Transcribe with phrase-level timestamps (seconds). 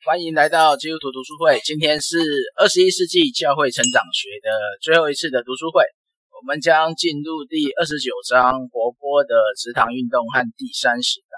[0.00, 1.60] 欢迎来到基督徒读书会。
[1.60, 2.16] 今天是
[2.56, 4.48] 二十一世纪教会成长学的
[4.80, 5.84] 最后一次的读书会，
[6.32, 11.36] 我们将进入第二十九章活泼的职堂运动和第三十章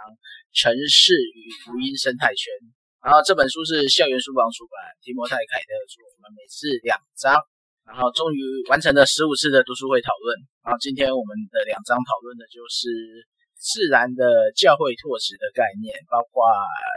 [0.54, 2.54] 城市与福音生态圈。
[3.02, 5.98] 然后这本书是校园书房出版，提摩太凯特着。
[6.14, 7.34] 我们每次两章，
[7.82, 8.38] 然后终于
[8.70, 10.38] 完成了十五次的读书会讨论。
[10.62, 13.26] 然后今天我们的两章讨论的就是。
[13.62, 16.42] 自然的教会拓殖的概念，包括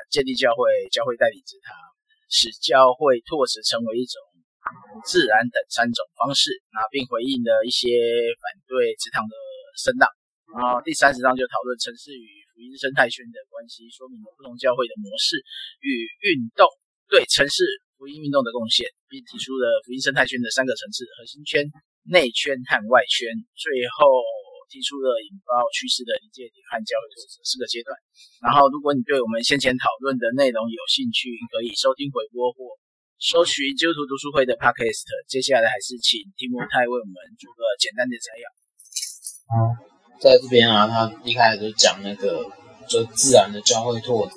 [0.10, 1.78] 建立教会、教会代理职堂，
[2.26, 4.18] 使教会拓殖成为一种
[5.06, 7.94] 自然等三种方式，啊，并回应了一些
[8.42, 9.38] 反对职堂的
[9.78, 10.10] 声浪。
[10.58, 15.38] 然后第三十章就讨论城市与福音生态圈的关系，说明了不同教会的模式
[15.86, 16.66] 与运动
[17.06, 17.62] 对城市
[18.02, 21.62] 福音运动的贡献，并提出了福音生态圈的三个层次：核心圈、
[22.10, 23.30] 内圈和外圈。
[23.54, 24.10] 最后。
[24.70, 27.94] 提出了引爆趋势的临界点和教会拓殖四个阶段。
[28.42, 32.76] 然后，如果你对我们先前讨论的内容有兴趣，可以收听回播或
[33.20, 35.06] 搜寻基督徒读书会的 Podcast。
[35.28, 38.46] 接下来还是请提摩太为我们做个简单的摘要。
[39.50, 39.54] 好，
[40.20, 42.44] 在这边啊，他一开始就讲那个
[42.88, 44.34] 就自然的交汇拓殖。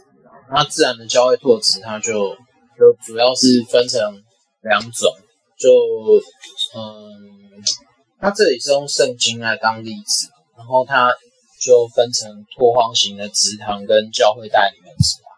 [0.51, 2.35] 那自然的交汇拓殖，它就
[2.79, 4.01] 就主要是分成
[4.63, 5.13] 两种，
[5.59, 5.69] 就
[6.75, 7.38] 嗯。
[8.21, 11.11] 他这里是用圣经来当例子，然后他
[11.63, 15.29] 就分成拓荒型的职堂跟教会带领的职堂。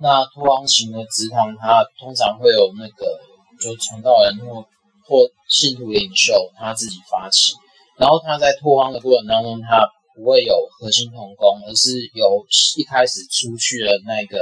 [0.00, 3.18] 那拓荒型的职堂，它通常会有那个
[3.60, 4.62] 就传道人或
[5.06, 7.54] 或信徒领袖他自己发起，
[7.98, 9.82] 然后他在拓荒的过程当中，他
[10.14, 14.38] 不会有核心同工，而是由一开始出去的那个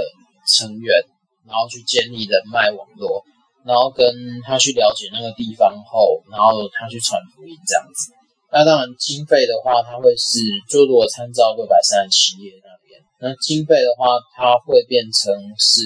[0.46, 1.02] 成员，
[1.46, 3.24] 然后去建立人脉网络。
[3.66, 4.06] 然后跟
[4.46, 8.14] 他去了解那个地方后，然后他去传福音这样子。
[8.52, 10.38] 那当然经费的话，他会是
[10.70, 15.82] 就如果参照六百三十七页那边，那经费的话，它会变成是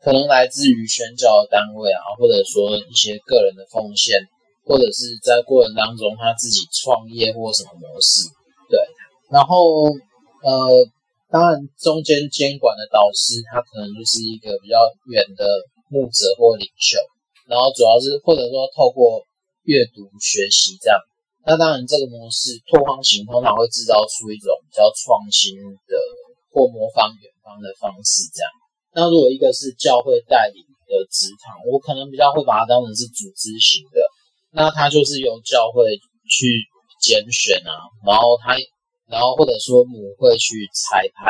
[0.00, 4.14] 可能来自于宣教的单位啊，或者说一些个人的奉献，
[4.64, 8.30] 或者是在过程当中他自己创业或什么模式。
[8.70, 8.78] 对，
[9.28, 9.90] 然后
[10.46, 10.86] 呃，
[11.28, 14.78] 当然中间监管的导师，他可能就是一个比较
[15.10, 15.44] 远的
[15.90, 16.96] 牧者或领袖。
[17.48, 19.20] 然后主要是或者说透过
[19.64, 20.98] 阅读学习这样，
[21.44, 25.92] 那当然这个模式拓荒型通常会制造出一种比较创新的
[26.52, 28.48] 或模仿远方的方式这样。
[28.96, 34.00] 那如果一个是教会带领的职堂，我可能比较会把它当成是组织型的，
[34.52, 35.96] 那它就是由教会
[36.28, 36.46] 去
[37.00, 37.72] 拣选啊，
[38.06, 38.56] 然后他
[39.08, 41.28] 然后或者说母会去裁派，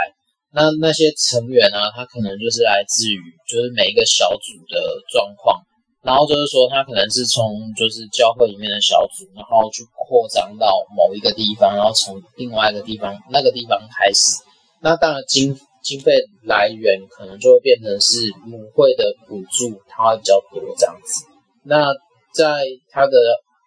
[0.53, 3.19] 那那些成员啊，他可能就是来自于
[3.50, 4.78] 就是每一个小组的
[5.10, 5.58] 状况。
[6.04, 14.44] 然后就是说，他可能是从就是教会里面的小组，然后去扩张到某一个地方，然后从另外一个地方那个地方开始。
[14.82, 21.25] 那当然经经费来源可能就会变成是母会的补助，它会比较多这样子。
[21.62, 21.87] 那
[22.34, 22.44] 在
[22.91, 23.16] 他的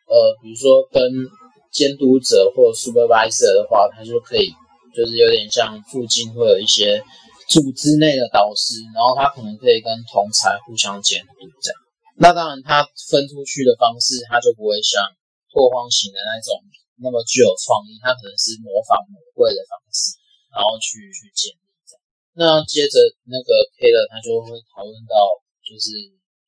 [0.06, 1.02] 呃，比如说跟
[1.72, 4.54] 监督者或 supervisor 的话，他就可以
[4.96, 7.02] 就是有点像附近会有一些
[7.50, 11.80] 组织内的导师，然后他可能可以跟同才互相监督这样。
[12.18, 12.82] 那当然，它
[13.14, 15.06] 分出去的方式，它就不会像
[15.54, 16.58] 拓荒型的那种
[16.98, 17.94] 那么具有创意。
[18.02, 20.18] 它可能是模仿母会的方式，
[20.50, 22.02] 然后去去建立这样。
[22.34, 22.98] 那接着
[23.30, 25.14] 那个 Keller 他就会讨论到，
[25.62, 25.94] 就是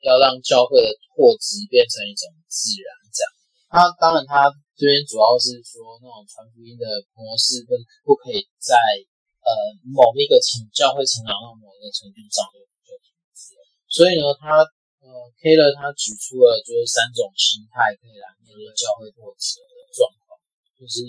[0.02, 3.30] 要让教会的拓殖变成一种自然这样。
[3.70, 7.78] 他当然，他这边主要是说那种传福音的模式不
[8.10, 9.50] 不可以在呃
[9.86, 12.58] 某一个成教会成长到某一个程度上就
[12.90, 13.54] 就停止。
[13.86, 14.66] 所以呢，他。
[15.00, 15.08] 呃
[15.40, 20.36] ，Keller 他举出了就是三种心态可以来面对教会拓殖的状况，
[20.76, 21.08] 就是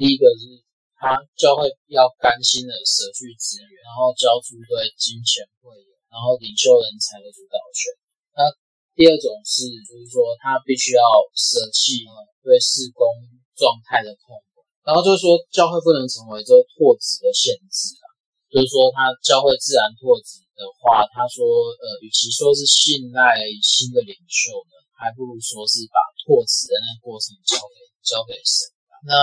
[0.00, 0.64] 第一个是
[0.96, 5.76] 他教会要甘心的舍去资源，然后交出对金钱、会，
[6.08, 7.92] 然后领袖人才的主导权。
[8.32, 8.48] 那
[8.96, 11.04] 第二种是就是说他必须要
[11.36, 12.02] 舍弃
[12.42, 13.06] 对事工
[13.54, 18.07] 状态的控管，然后就是说教会不能成为这个拓殖的限制啊，
[18.50, 20.44] 就是说他教会自然拓殖。
[20.58, 23.30] 的话，他说，呃，与其说是信赖
[23.62, 28.66] 新的领袖呢，还不如说是把拓殖的那个过程交给交给神。
[29.06, 29.14] 那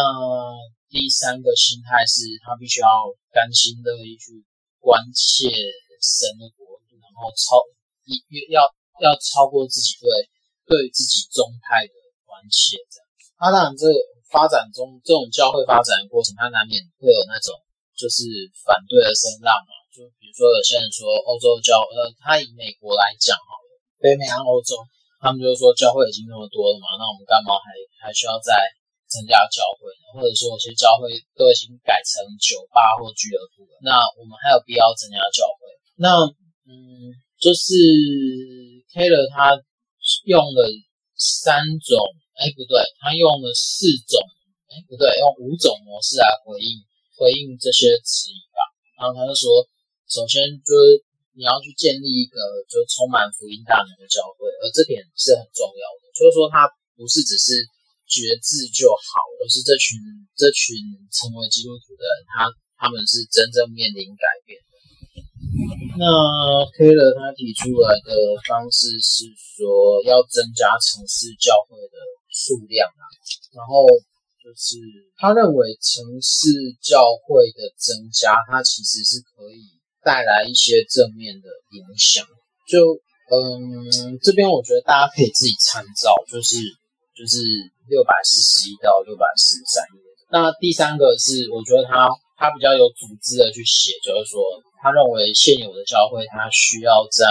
[0.88, 2.88] 第三个心态是他必须要
[3.36, 4.48] 甘心乐意去
[4.80, 5.52] 关切
[6.00, 7.60] 神的国度，然后超
[8.08, 8.64] 一越要
[9.04, 10.08] 要超过自己对
[10.72, 11.92] 对自己宗派的
[12.24, 13.08] 关切这样。
[13.44, 13.92] 那当然，这
[14.32, 17.60] 发展中这种教会发展的过程，它难免会有那种
[17.96, 18.28] 就是
[18.64, 19.74] 反对的声浪嘛。
[19.96, 23.72] 就比如说，有些人说欧洲教，呃，他以美国来讲好了，
[24.04, 24.76] 北美和欧洲，
[25.24, 27.72] 他们就说教会已经那么多了嘛，那我们干嘛还
[28.04, 28.52] 还需要再
[29.08, 30.20] 增加教会呢？
[30.20, 31.08] 或者说，有些教会
[31.40, 35.72] 都已经改成酒吧或俱乐部了，那我们还有必要增加教会？
[35.96, 36.28] 那
[36.68, 37.72] 嗯，就是
[38.92, 39.56] Keller 他
[40.28, 40.60] 用了
[41.16, 41.96] 三种，
[42.36, 44.20] 哎不对，他用了四种，
[44.68, 46.84] 哎不对，用五种模式来回应
[47.16, 48.60] 回应这些质疑吧。
[49.00, 49.66] 然后他就说，
[50.08, 51.04] 首先就是
[51.36, 52.40] 你要去建立一个
[52.72, 57.68] 就充满福音大能的教会，而这点是很重要的，就是说他不是只是
[58.08, 60.00] 觉知就好，而是这群
[60.40, 60.80] 这群
[61.12, 62.48] 成为基督徒的人，他
[62.80, 64.64] 他们是真正面临改变。
[66.00, 66.04] 那
[66.76, 68.12] Keller 他提出来的
[68.48, 71.96] 方式是说，要增加城市教会的
[72.28, 73.04] 数量啊，
[73.56, 73.88] 然后
[74.46, 74.78] 就是
[75.18, 79.66] 他认为城市教会的增加，它其实是可以
[80.06, 82.22] 带来一些正面的影响。
[82.70, 82.94] 就
[83.34, 86.62] 嗯，这边我觉得大家可以自己参照，就是
[87.18, 87.42] 就是
[87.90, 89.98] 六百四十一到六百四十三页。
[90.30, 92.06] 那第三个是，我觉得他
[92.38, 94.62] 他比较有组织的去写，就是说。
[94.86, 97.26] 他认为现有的教会，他需要在，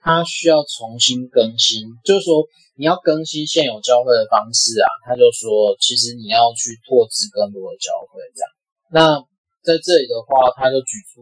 [0.00, 2.46] 他需要重新更新，就是说
[2.76, 4.86] 你要更新现有教会的方式啊。
[5.04, 8.48] 他就说，其实你要去拓殖更多的教会，这样。
[8.90, 9.20] 那
[9.66, 11.20] 在这里的话，他就举出，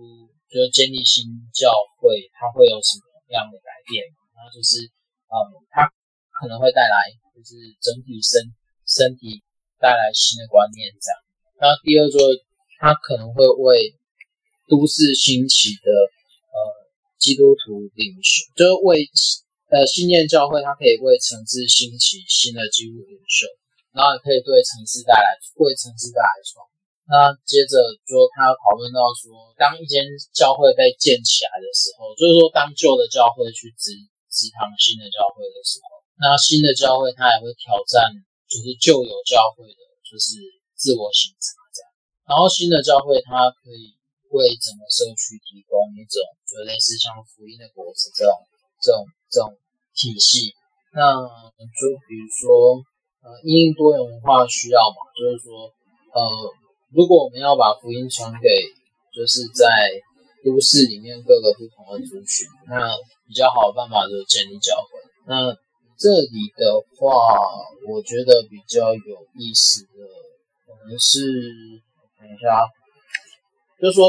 [0.53, 3.03] 就是建立新教会，它会有什么
[3.35, 4.05] 样的改变？
[4.37, 4.87] 那就是，
[5.27, 5.35] 嗯，
[5.71, 5.89] 它
[6.39, 8.55] 可能会带来，就是整体身
[8.87, 9.43] 身体
[9.81, 11.17] 带来新的观念，这样。
[11.59, 12.45] 那第二就是，
[12.79, 13.97] 他可能会为
[14.69, 15.89] 都市兴起的
[17.19, 19.09] 基督徒领袖，就是为
[19.73, 23.51] 呃信念教会，它可以为城市兴起新的基督领袖，
[23.91, 26.63] 然后也可以对城市带来为城市带来创。
[27.09, 33.97] 那接着就他讨论到说，当一间教会被建起来的时候，就是说当旧的教会去直
[34.31, 38.07] 直堂新的教会的时候，那新的教会它也会挑战，
[38.47, 40.39] 就是旧有教会的就是
[40.77, 41.91] 自我省察这样，
[42.29, 43.96] 然后新的教会它可以。
[44.37, 48.33] 为整个社区提供一种就类似像福音的果子这种
[48.85, 49.01] 这种
[49.33, 49.49] 这种
[49.97, 50.53] 体系，
[50.93, 52.85] 那就比如说
[53.25, 55.73] 呃，因应多元文化需要嘛，就是说
[56.13, 56.21] 呃，
[56.93, 58.49] 如果我们要把福音传给
[59.17, 59.67] 就是在
[60.45, 62.95] 都市里面各个不同的族群，那
[63.27, 65.01] 比较好的办法就是建立教会。
[65.27, 65.57] 那
[65.99, 67.17] 这里的话，
[67.89, 70.07] 我觉得比较有意思的
[70.67, 71.19] 可能是
[72.21, 72.69] 等一下。
[73.81, 74.09] 就是说，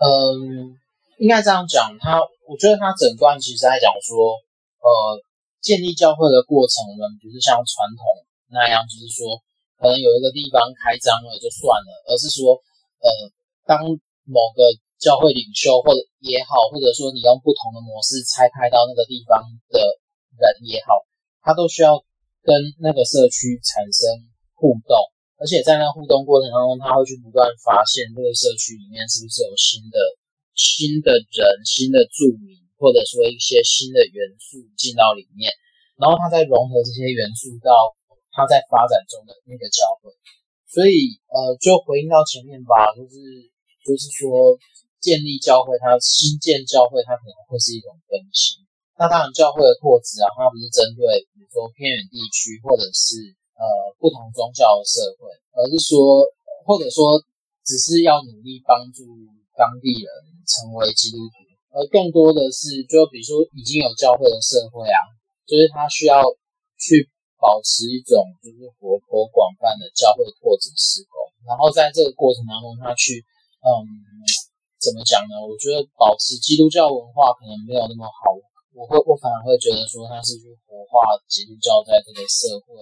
[0.00, 0.80] 嗯，
[1.20, 1.92] 应该这样讲。
[2.00, 2.16] 他，
[2.48, 4.32] 我觉得他整段其实在讲说，
[4.80, 5.20] 呃，
[5.60, 8.00] 建立教会的过程呢，不是像传统
[8.48, 9.36] 那样，就是说，
[9.76, 12.56] 可能有一个地方开张了就算了，而是说，
[13.04, 13.08] 呃，
[13.68, 13.84] 当
[14.24, 19.36] 某个教会领袖或者也好，或者说你用不同的模式拆开到那个地方
[19.68, 19.84] 的
[20.40, 21.04] 人也好，
[21.44, 22.00] 他都需要
[22.40, 24.08] 跟那个社区产生
[24.56, 24.96] 互动。
[25.40, 29.96] 而且在那互动过程当中，他会去不断发现这个社区里面是不是有新的、
[30.52, 35.48] 新的人、新的住民，或者说一些新的元素进到里面，
[35.96, 37.72] 然后他再融合这些元素到
[38.36, 40.12] 他在发展中的那个教会。
[40.68, 43.16] 所以，呃，就回应到前面吧，就是
[43.80, 44.60] 就是说
[45.00, 48.60] 建立教会，它新建教会，它可能会是一种更新。
[49.00, 53.39] 那当然，教会的拓殖啊，它不是针对比如说偏远地区或者是。
[53.60, 56.24] 呃，不同宗教的社会，而是说，
[56.64, 57.20] 或者说，
[57.60, 59.04] 只是要努力帮助
[59.52, 60.08] 当地人
[60.48, 61.36] 成为基督徒，
[61.76, 65.04] 而更多的是，就比如说已经有教会的社会啊，
[65.44, 66.24] 就是他需要
[66.80, 67.04] 去
[67.36, 73.20] 保持一种就是活泼广泛的教会拓展施工，然后在这个过程当中，他去，
[73.60, 73.68] 嗯，
[74.80, 75.36] 怎么讲呢？
[75.44, 78.32] 我觉得保持基督教文化可能没有那么好，
[78.72, 82.80] 我会我反而会觉得说，他是去活化基督教在这个社会。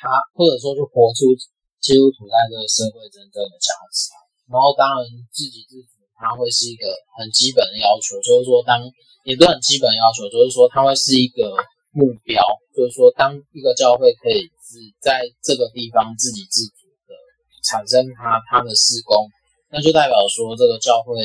[0.00, 1.28] 他或者说就活出
[1.76, 4.08] 基督徒在这个社会真正的价值，
[4.48, 6.88] 然后当然自给自足，它会是一个
[7.20, 8.80] 很基本的要求，就是说当
[9.28, 11.52] 也不是很基本要求，就是说它会是一个
[11.92, 12.40] 目标，
[12.72, 17.12] 就是说当一个教会可以只在这个地方自给自足的
[17.64, 19.28] 产生它它的事工，
[19.68, 21.16] 那就代表说这个教会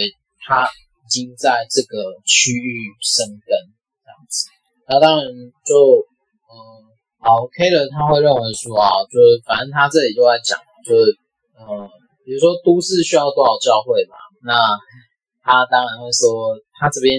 [0.44, 3.52] 它已经在这个区域生根
[4.04, 4.48] 这样子，
[4.88, 5.28] 那当然
[5.68, 5.76] 就
[7.26, 11.10] 好，K 人他会认为说啊，就是反正他这里就在讲，就是
[11.58, 11.90] 嗯，
[12.22, 14.14] 比如说都市需要多少教会嘛，
[14.46, 14.54] 那
[15.42, 17.18] 他当然会说，他这边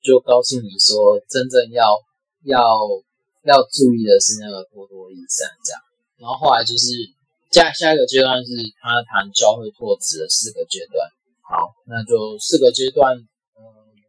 [0.00, 1.84] 就告诉你说，真正要
[2.48, 2.64] 要
[3.44, 5.76] 要注意的是那个多多益善这样。
[6.16, 6.88] 然后后来就是
[7.52, 11.04] 下下一个阶段是他谈教会拓殖的四个阶段。
[11.44, 13.60] 好，那就四个阶段，嗯，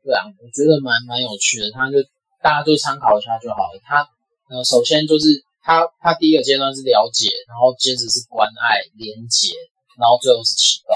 [0.07, 1.99] 对啊，我觉得蛮蛮有趣的，他就
[2.39, 4.07] 大家就参考一下就好了，他。
[4.49, 5.29] 呃，首先就是
[5.61, 9.55] 他，他第一个阶段是了解，然后接着是关爱、连接，
[9.95, 10.91] 然后最后是启动。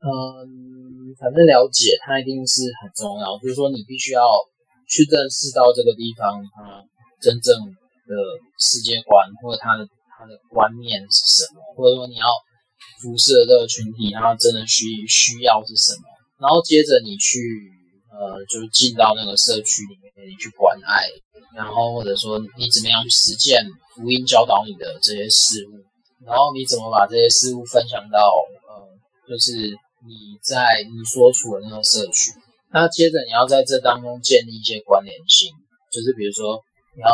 [0.00, 4.24] 嗯，反正了解它一定是很重要，就是说你必须要
[4.88, 6.80] 去认识到这个地方它
[7.20, 7.52] 真正
[8.08, 8.12] 的
[8.56, 9.84] 世界观，或者它的
[10.16, 12.24] 它的观念是什么，或者说你要
[13.02, 16.08] 服侍的这个群体，它真的需需要是什么，
[16.40, 17.36] 然后接着你去
[18.20, 21.08] 呃，就是进到那个社区里面，你去关爱，
[21.56, 23.64] 然后或者说你怎么样去实践
[23.96, 25.80] 福音教导你的这些事物，
[26.26, 28.18] 然后你怎么把这些事物分享到
[28.68, 28.84] 呃，
[29.26, 29.74] 就是。
[30.02, 32.32] 你在你所处的那个社区，
[32.72, 35.52] 那接着你要在这当中建立一些关联性，
[35.92, 36.56] 就是比如说
[36.96, 37.10] 你要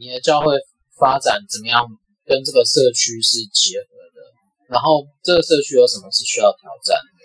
[0.00, 0.56] 你的教会
[0.98, 1.84] 发展怎么样
[2.24, 3.84] 跟这个社区是结合
[4.16, 4.24] 的，
[4.72, 7.20] 然后这个社区有什么是需要挑战的，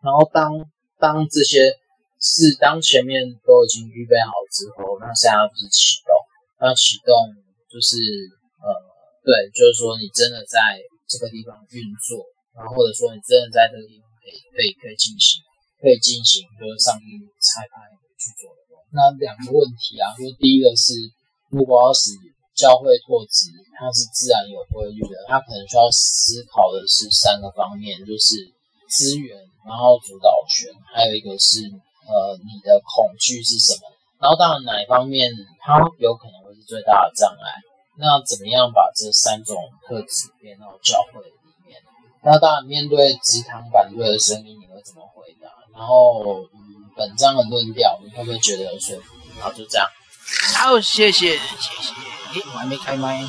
[0.00, 0.64] 然后当
[0.98, 1.76] 当这些
[2.24, 6.16] 是当前面都已经预备好之后，那现在就是启动，
[6.64, 7.12] 那启动
[7.68, 8.00] 就是
[8.64, 8.72] 呃
[9.20, 12.24] 对，就是说你真的在这个地方运作，
[12.56, 14.08] 然后或者说你真的在这个地方。
[14.24, 15.44] 可以可以可以进行，
[15.76, 17.04] 可以进行，就是上帝
[17.44, 18.72] 拆派去做的。
[18.88, 20.96] 那两个问题啊，就第一个是，
[21.52, 22.16] 如果要使
[22.56, 28.48] 教会拓殖，它是自然有规律的，它可能需要思考的是三个方面，就是
[28.88, 29.36] 资源，
[29.68, 31.60] 然后主导权，还有一个是
[32.06, 33.90] 呃你的恐惧是什么。
[34.20, 35.30] 然后当然哪一方面
[35.60, 37.60] 它有可能会是最大的障碍，
[37.98, 39.56] 那怎么样把这三种
[39.86, 41.34] 特质变到教会里
[41.66, 41.82] 面？
[42.22, 45.48] 那当然，面对直堂反对的声音，你会怎么回答？
[45.76, 49.12] 然后，嗯，本章的论调，你会不会觉得有说服？
[49.38, 49.86] 然后就这样。
[50.56, 51.92] 好，谢谢，谢谢。
[52.32, 53.20] 诶，我还没开麦。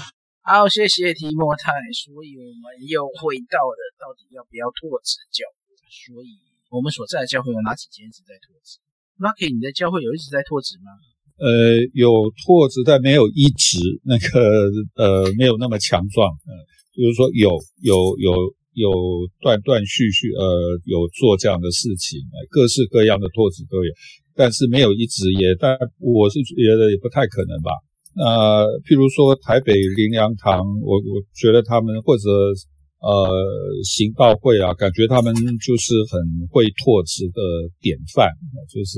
[0.44, 1.74] 好，谢谢提莫太。
[1.92, 5.76] 所以我们又回到了到底要不要拓展教会？
[5.92, 6.40] 所以
[6.76, 8.84] 我们所在的教会有哪几间一直在拓殖
[9.24, 10.92] ？Lucky，你的教会有一直在拓殖吗？
[11.40, 12.12] 呃，有
[12.44, 14.68] 拓殖，但没有一直那个
[15.00, 16.28] 呃，没有那么强壮。
[16.28, 16.52] 呃，
[16.92, 18.54] 就是说有有有。
[18.76, 18.92] 有
[19.40, 20.44] 断断续续，呃，
[20.84, 22.20] 有做这样的事情，
[22.52, 23.90] 各式各样的拓殖都有，
[24.36, 27.72] 但是没有一直也，但我是觉得也不太可能吧。
[28.20, 32.28] 呃，譬如说台北灵粮堂，我我觉得他们或者
[33.06, 33.30] 呃
[33.86, 35.30] 行道会啊，感觉他们
[35.62, 36.18] 就是很
[36.50, 37.40] 会拓殖的
[37.80, 38.34] 典范，
[38.66, 38.98] 就是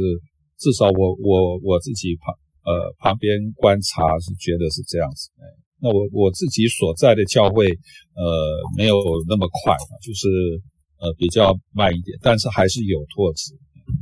[0.56, 2.32] 至少我我我自己旁
[2.64, 5.28] 呃旁边观察是觉得是这样子。
[5.84, 7.68] 那我我自己所在的教会，
[8.16, 8.24] 呃，
[8.78, 8.96] 没有
[9.28, 10.26] 那么快，就是
[11.04, 13.54] 呃比较慢一点，但是还是有拓殖。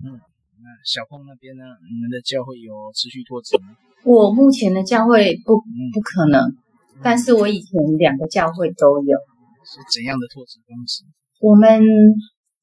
[0.05, 0.21] 嗯，
[0.61, 1.65] 那小凤那边呢？
[1.89, 3.75] 你们的教会有持续拓殖吗？
[4.05, 6.57] 我目前的教会不不可能，嗯，
[7.01, 9.17] 但是我以前两个教会都有。
[9.65, 11.03] 是怎样的拓殖方式？
[11.41, 11.81] 我们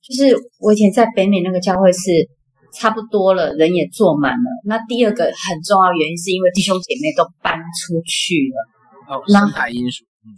[0.00, 2.00] 就是我以前在北美那个教会是
[2.72, 4.48] 差不多了，人也坐满了。
[4.64, 8.56] 那第二个很重要原因是因为弟兄姐妹都搬出去了。
[9.12, 10.30] 哦，生态因素，嗯，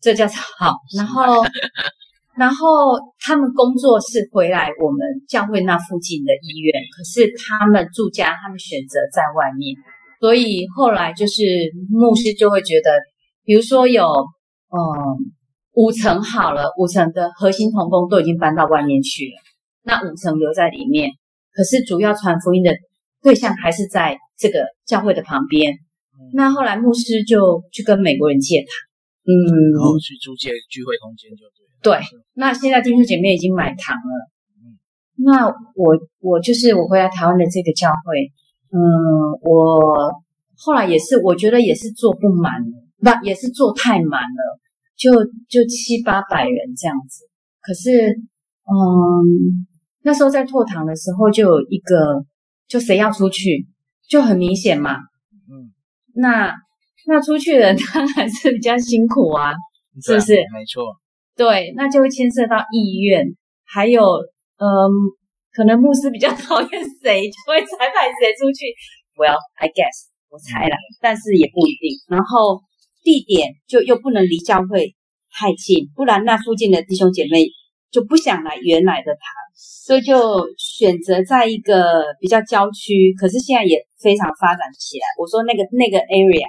[0.00, 0.76] 这叫好。
[0.96, 1.42] 然后，
[2.36, 9.74] 然后他们工作是回来我们教会那附近的医院，可是他们住家，他们选择在外面。
[10.20, 11.42] 所以后来就是
[11.90, 12.92] 牧师就会觉得，
[13.44, 14.78] 比如说有嗯
[15.74, 19.42] 五层好了，五层的核心同工都已经搬到外面去了，
[19.82, 21.10] 那五层留在里面，
[21.52, 22.72] 可是主要传福音的
[23.22, 25.78] 对象还是在这个教会的旁边。
[26.34, 28.68] 那后来牧师就去跟美国人借堂，
[29.24, 29.32] 嗯，
[29.74, 31.44] 然后去租借聚会空间就
[31.82, 31.98] 对。
[31.98, 34.78] 对，那现在弟兄姐妹已经买堂了，嗯，
[35.16, 38.30] 那我我就是我回来台湾的这个教会，
[38.70, 38.78] 嗯，
[39.42, 40.12] 我
[40.56, 42.52] 后来也是我觉得也是做不满，
[43.00, 44.60] 不也是做太满了，
[44.96, 45.10] 就
[45.48, 47.24] 就七八百人这样子。
[47.60, 47.90] 可是，
[48.64, 49.66] 嗯，
[50.02, 52.24] 那时候在拓堂的时候就有一个，
[52.68, 53.66] 就谁要出去，
[54.08, 54.96] 就很明显嘛。
[55.50, 55.72] 嗯
[56.14, 56.52] 那
[57.06, 59.52] 那出去的人 当然是比较辛苦啊，
[60.04, 60.34] 是不是？
[60.52, 60.84] 没错。
[61.34, 63.24] 对，那就会牵涉到意愿，
[63.64, 64.02] 还有
[64.58, 64.66] 嗯，
[65.52, 66.68] 可能牧师比较 讨厌
[67.02, 68.66] 谁，就会裁派谁出去。
[69.16, 71.96] Well, I guess 我猜了，但是也不一定。
[72.08, 72.60] 然后
[73.02, 74.94] 地点就又不能离教会
[75.30, 77.46] 太近，不然那附近的弟兄姐妹
[77.90, 79.20] 就不想来原来的堂，
[79.54, 80.14] 所以就
[80.56, 83.86] 选择在一个比较郊区，可是现在也。
[84.02, 85.04] 非常发展起来。
[85.16, 86.42] 我说那个那个 area，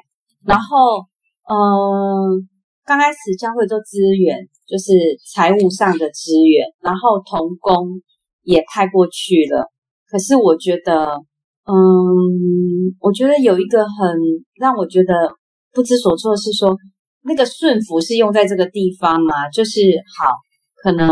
[0.43, 1.05] 然后
[1.45, 2.49] 嗯，
[2.83, 4.89] 刚开始教会做资源，就是
[5.31, 8.01] 财务上的资源，然后同工
[8.41, 9.69] 也派过去了。
[10.09, 11.21] 可是我觉得，
[11.69, 11.77] 嗯，
[12.99, 14.17] 我觉得有一个很
[14.55, 15.13] 让我觉得
[15.73, 16.77] 不知所措是说，
[17.23, 19.49] 那个顺服是用在这个地方吗？
[19.49, 19.81] 就是
[20.17, 20.35] 好，
[20.75, 21.07] 可能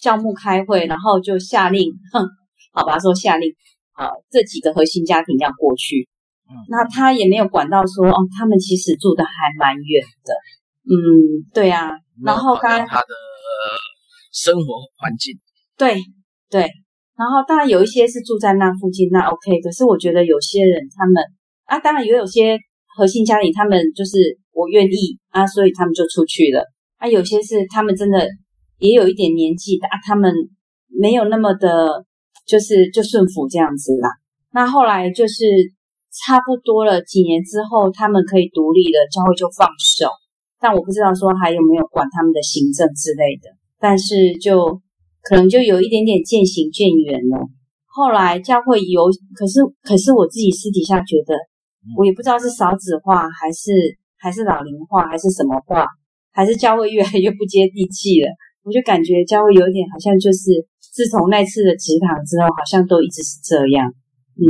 [0.00, 2.26] 教牧开会，然后就下令，哼，
[2.72, 3.54] 好吧，说下令。
[3.96, 6.06] 啊，这几个核心家庭要过去，
[6.50, 10.34] 嗯，那他也没有管到说，哦，他们其实住的还蛮远的，
[10.84, 13.06] 嗯，对啊，然后刚刚他的
[14.30, 14.62] 生活
[14.98, 15.40] 环境，
[15.78, 15.96] 对
[16.50, 16.70] 对，
[17.16, 19.62] 然后当然有一些是住在那附近，那 OK。
[19.62, 21.24] 可是我觉得有些人他们
[21.64, 22.58] 啊，当然也有些
[22.96, 24.16] 核心家庭，他们就是
[24.52, 26.64] 我愿意啊，所以他们就出去了。
[26.96, 28.26] 啊，有些是他们真的
[28.78, 30.32] 也有一点年纪的啊，他们
[30.88, 32.06] 没有那么的，
[32.46, 34.08] 就是就顺服这样子啦。
[34.52, 35.44] 那后来就是
[36.24, 40.08] 差不多了几年之后，他们可以独立了，教会就放手。
[40.58, 44.80] 但我不知道说还有没有管他们的行政之类的，但是就
[45.22, 47.44] 可能就有一点点渐行渐远了。
[47.84, 51.34] 后来教会有，可是可是我自己私底下觉得，
[51.96, 53.70] 我也不知道是少子化还是
[54.18, 55.84] 还是老龄化还是什么化，
[56.32, 58.28] 还是教会越来越不接地气了。
[58.64, 63.86] 我就感觉教会有点好像就是自从那次的职堂之后，好像都一直是这样。
[64.34, 64.46] 嗯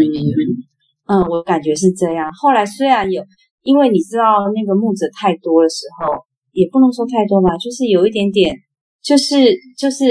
[1.08, 2.30] 嗯，我感觉是这样。
[2.32, 3.22] 后来虽然有。
[3.66, 4.22] 因为你知道
[4.54, 8.54] 那个牧者太多的时候，也不能说太多吧，就是有一点点，
[9.02, 9.34] 就是
[9.76, 10.04] 就是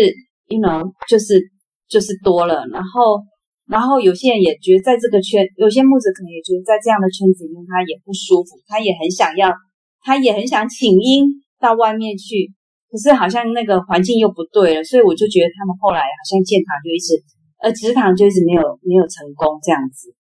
[0.48, 1.40] ，you know，就是
[1.88, 2.68] 就是多了。
[2.68, 3.24] 然后
[3.68, 9.52] 然后有些人也觉得在这个圈，有些牧者可能也觉得在这样的圈子里面他也不舒服，他也很想要，
[10.02, 11.26] 他也很想请缨
[11.60, 12.54] 到外面去，
[12.92, 17.18] 可是好像那个环境又不对了，所以我就觉得他们后来好像建堂就一直，
[17.58, 20.14] 呃，植堂就一直没有没有成功这样子。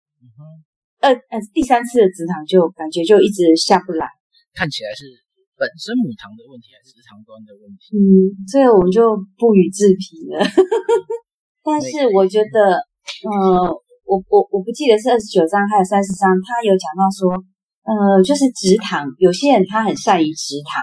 [1.02, 4.10] 呃呃，第三次的植堂就感觉就一直下不来，
[4.56, 5.06] 看起来是
[5.54, 7.94] 本身母堂的问题还是植堂端的问题？
[7.94, 10.42] 嗯，这个我们就不予置评了。
[11.62, 12.82] 但是我觉得，
[13.26, 13.72] 呃，
[14.06, 17.34] 我我我不记得是二十九章还有三十章，他有讲到说，
[17.86, 20.82] 呃，就是直堂，有些人他很善于直堂，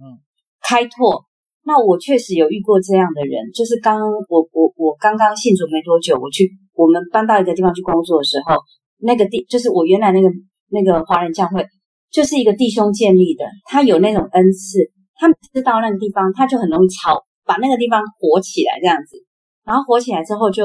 [0.00, 0.18] 嗯，
[0.62, 1.24] 开拓。
[1.66, 8.56] 那我确实有遇过这样的人，就是刚我我我刚刚信主没多久，我去我们搬到一个地方去工作的时候。
[8.98, 10.30] 那个地就是我原来那个
[10.70, 11.66] 那个华人教会，
[12.10, 14.78] 就是一个弟兄建立的，他有那种恩赐，
[15.16, 19.18] 他知道那个地方，他就很容易炒，把那个地方火起来这样子，
[19.64, 20.64] 然后火起来之后就，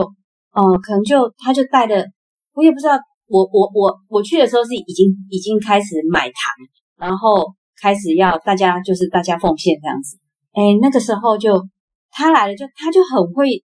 [0.54, 2.06] 呃，可能就他就带的，
[2.54, 6.36] 我也不知道，我我我我去的时候是已经已经开始买糖，
[6.98, 10.18] 然后开始要大家就是大家奉献这样子，
[10.54, 11.62] 哎，那个时候就
[12.12, 13.64] 他来了就他就很会，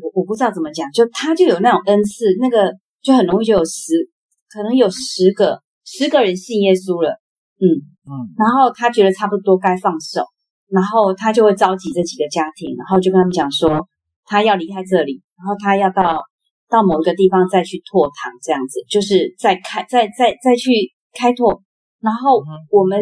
[0.00, 2.72] 我我不知道怎么讲，就他就有那种恩赐，那个。
[3.02, 4.10] 就很容易就有十，
[4.50, 7.20] 可能有十个十个人信耶稣了，
[7.60, 7.62] 嗯
[8.02, 10.24] 嗯，然后他觉得差不多该放手，
[10.68, 13.86] 然后他就会召集这几个家庭，然后就跟他们讲说，
[14.24, 16.22] 他要离开这里，然后他要到
[16.68, 20.70] 到某一个地方再去拓堂，这样子，就是再开再再再去
[21.12, 21.62] 开拓，
[22.00, 23.00] 然后我们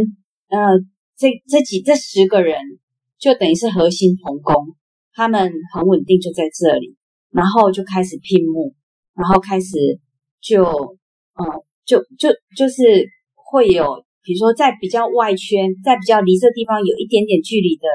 [0.49, 0.79] 呃
[1.16, 2.61] 这这几这十个人
[3.18, 4.55] 就等于是核心同工，
[5.12, 6.97] 他们很稳定就在这里，
[7.31, 8.75] 然后就开始聘募。
[9.16, 9.77] 然后开始
[10.40, 11.47] 就，嗯，
[11.85, 12.83] 就就就是
[13.37, 17.87] 会有，比如说在比较外圈，在比较离这地方有一点点距离的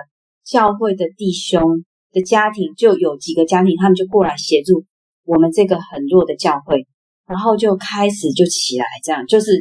[0.45, 4.85] 教会的弟兄的家庭，就有几个家庭，他们就过来协助
[5.25, 6.85] 我们这个很弱的教会，
[7.25, 9.51] 然后就开始就起来，这样就是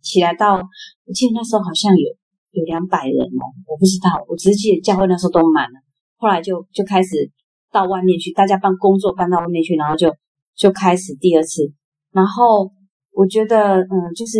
[0.00, 2.08] 起来到，我记得那时候好像有
[2.52, 5.80] 有两百人哦，我不知道，我只记得教会那时候都满了，
[6.16, 7.30] 后来就就开始
[7.72, 10.14] 到外面去，大家搬工作搬到外面去，然后就。
[10.56, 11.72] 就开始第二次，
[12.12, 12.70] 然后
[13.10, 14.38] 我觉得，嗯，就是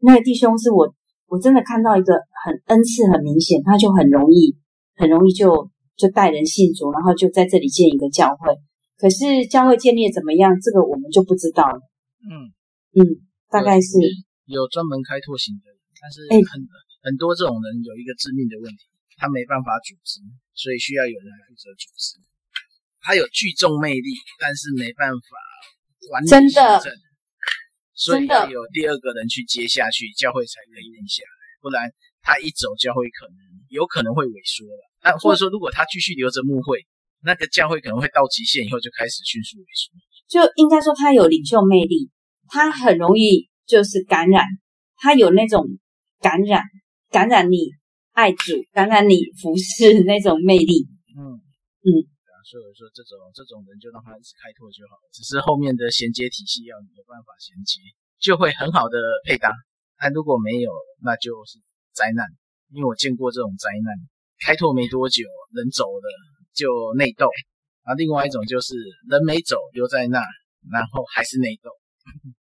[0.00, 0.92] 那个弟兄是我，
[1.28, 4.56] 我真的看到一个很恩赐很明显，他就很容易，
[4.96, 8.54] 很容易就就带人信主，然后就在这里建一个教会。
[8.96, 11.80] 可是教会建立怎么样，这个我们就不知道了。
[12.28, 12.54] 嗯
[12.94, 13.02] 嗯，
[13.50, 13.98] 大概是
[14.46, 16.66] 有专门开拓型的人，但是很、欸、
[17.02, 20.20] 很多这种人有一个致命的问题，他没办法组织，
[20.54, 22.20] 所以需要有人来负责组织。
[23.00, 25.28] 他有聚众魅力，但是没办法。
[26.28, 26.82] 真的，
[27.94, 33.36] 所以要有第二个人去接下去，教会才可以定下来，不然他一走，教会可能
[33.68, 34.91] 有可能会萎缩了。
[35.02, 36.86] 那或者说，如果他继续留着牧会，
[37.22, 39.92] 那个教会可能会到极限以后就开始迅速萎缩。
[40.28, 42.10] 就应该说，他有领袖魅力，
[42.48, 44.44] 他很容易就是感染，
[44.96, 45.66] 他有那种
[46.20, 46.62] 感染，
[47.10, 47.70] 感染你
[48.12, 50.86] 爱主，感染你服侍那种魅力。
[51.18, 51.42] 嗯
[51.82, 51.90] 嗯。
[52.42, 57.80] 所以说，这种这种人就让他一直开拓就好了，只是后面的衔接体系要有办法衔接，
[58.18, 59.48] 就会很好的配搭。
[59.96, 61.62] 但如果没有，那就是
[61.94, 62.26] 灾难。
[62.74, 63.94] 因为我见过这种灾难，
[64.44, 65.24] 开拓没多久，
[65.54, 66.06] 人走了
[66.54, 66.66] 就
[66.98, 67.30] 内斗。
[67.82, 68.74] 啊，另外一种就是
[69.10, 70.22] 人没走留在那，
[70.70, 71.70] 然后还是内斗，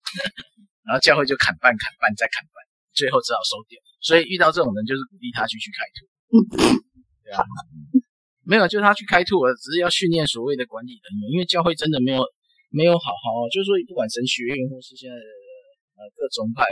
[0.86, 2.62] 然后教会就砍半砍半再砍半，
[2.94, 3.82] 最后只好收掉。
[4.02, 6.06] 所以遇到这种人，就是鼓励他继续开拓。
[7.26, 7.42] 对啊。
[8.44, 12.22] 没有，就是他去开拓，只是要训练所谓的管理人员，因为教会真的没有
[12.70, 15.26] 没有好好，就是说不管神学院或是现在的
[15.98, 16.66] 呃各宗派，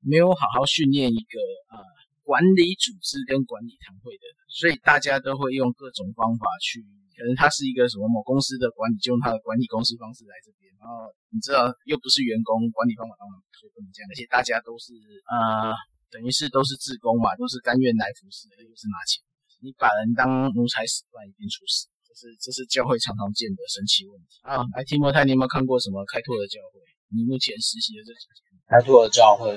[0.00, 1.36] 没有好好训练一个
[1.68, 1.80] 啊、
[2.24, 6.80] 管理组织跟管理堂会的人，所以大家都会用各种方法去。
[7.14, 10.66] 可能他是一个什么某公司的管理，就用他的管理公司方式来这边。
[10.82, 14.10] 然后你知道，又不是员工，管理方法当然所以不能这样。
[14.10, 14.90] 而且大家都是
[15.30, 15.70] 呃，
[16.10, 19.22] 等于是都是自工嘛，都是甘愿来服侍的，又是拿钱。
[19.62, 24.66] 你把人当奴才使，唤一定出事，这是这是教会常常见的神奇问题啊。
[24.74, 26.82] 来，提摩太，你有没有看过什么开拓的教会？
[27.14, 29.54] 你目前实习的这几间开拓的教会，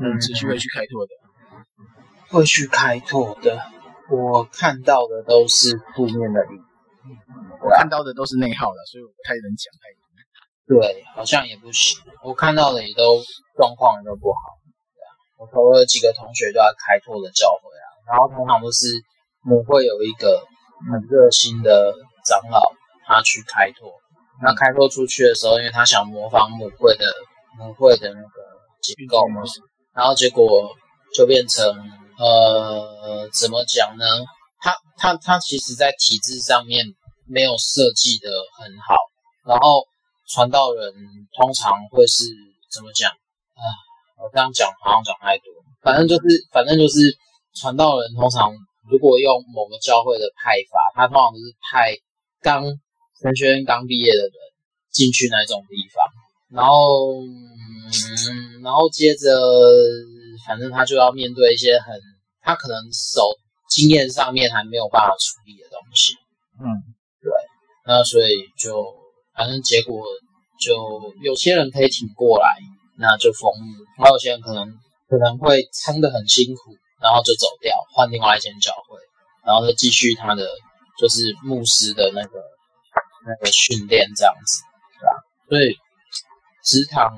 [0.00, 1.12] 嗯，持续会去开拓的，
[2.30, 3.58] 会去开拓的。
[4.10, 6.62] 我看到的都是负面的影。
[7.62, 10.00] 我看到的都是内耗的，所以我不太能讲太多。
[10.66, 11.98] 对，好像也不行。
[12.22, 13.22] 我看到的也都
[13.56, 14.38] 状况也都不好。
[15.38, 18.86] 我投了几个同学都在开拓的教会啊，然后通常都是
[19.42, 20.42] 母会有一个
[20.90, 21.92] 很热心的
[22.24, 22.60] 长老，
[23.06, 23.92] 他去开拓。
[24.42, 27.06] 那开拓出去的时候，因为他想模仿母会的
[27.58, 28.28] 母会的那个
[28.80, 29.42] 结构嘛，
[29.94, 30.74] 然后结果
[31.14, 31.64] 就变成
[32.18, 34.04] 呃，怎么讲呢？
[34.58, 36.84] 他他他其实，在体制上面
[37.26, 38.96] 没有设计得很好，
[39.44, 39.84] 然后
[40.28, 40.92] 传道人
[41.36, 42.24] 通常会是
[42.72, 43.62] 怎么讲啊？
[44.18, 45.44] 我这样讲好像讲太多，
[45.82, 47.16] 反正就是反正就是
[47.54, 48.50] 传道人通常
[48.88, 51.94] 如果用某个教会的派法，他通常都是派
[52.40, 52.64] 刚
[53.20, 54.32] 神学院刚毕业的人
[54.90, 56.02] 进去那种地方，
[56.48, 59.30] 然后嗯，然后接着
[60.44, 61.94] 反正他就要面对一些很
[62.42, 63.22] 他可能手。
[63.68, 66.14] 经验上面还没有办法处理的东西，
[66.62, 66.70] 嗯，
[67.20, 67.32] 对，
[67.84, 68.94] 那所以就
[69.34, 70.06] 反正结果
[70.60, 72.46] 就有些人可以挺过来，
[72.96, 74.72] 那就封路；还有些人可能
[75.08, 79.00] 可能会撑得很辛苦，然后就走掉，换另外一间教会，
[79.44, 80.46] 然后再继续他的
[80.96, 82.38] 就是牧师的那个
[83.26, 84.62] 那个训练这样子，
[85.00, 85.10] 对吧？
[85.48, 85.76] 所以
[86.62, 87.12] 职场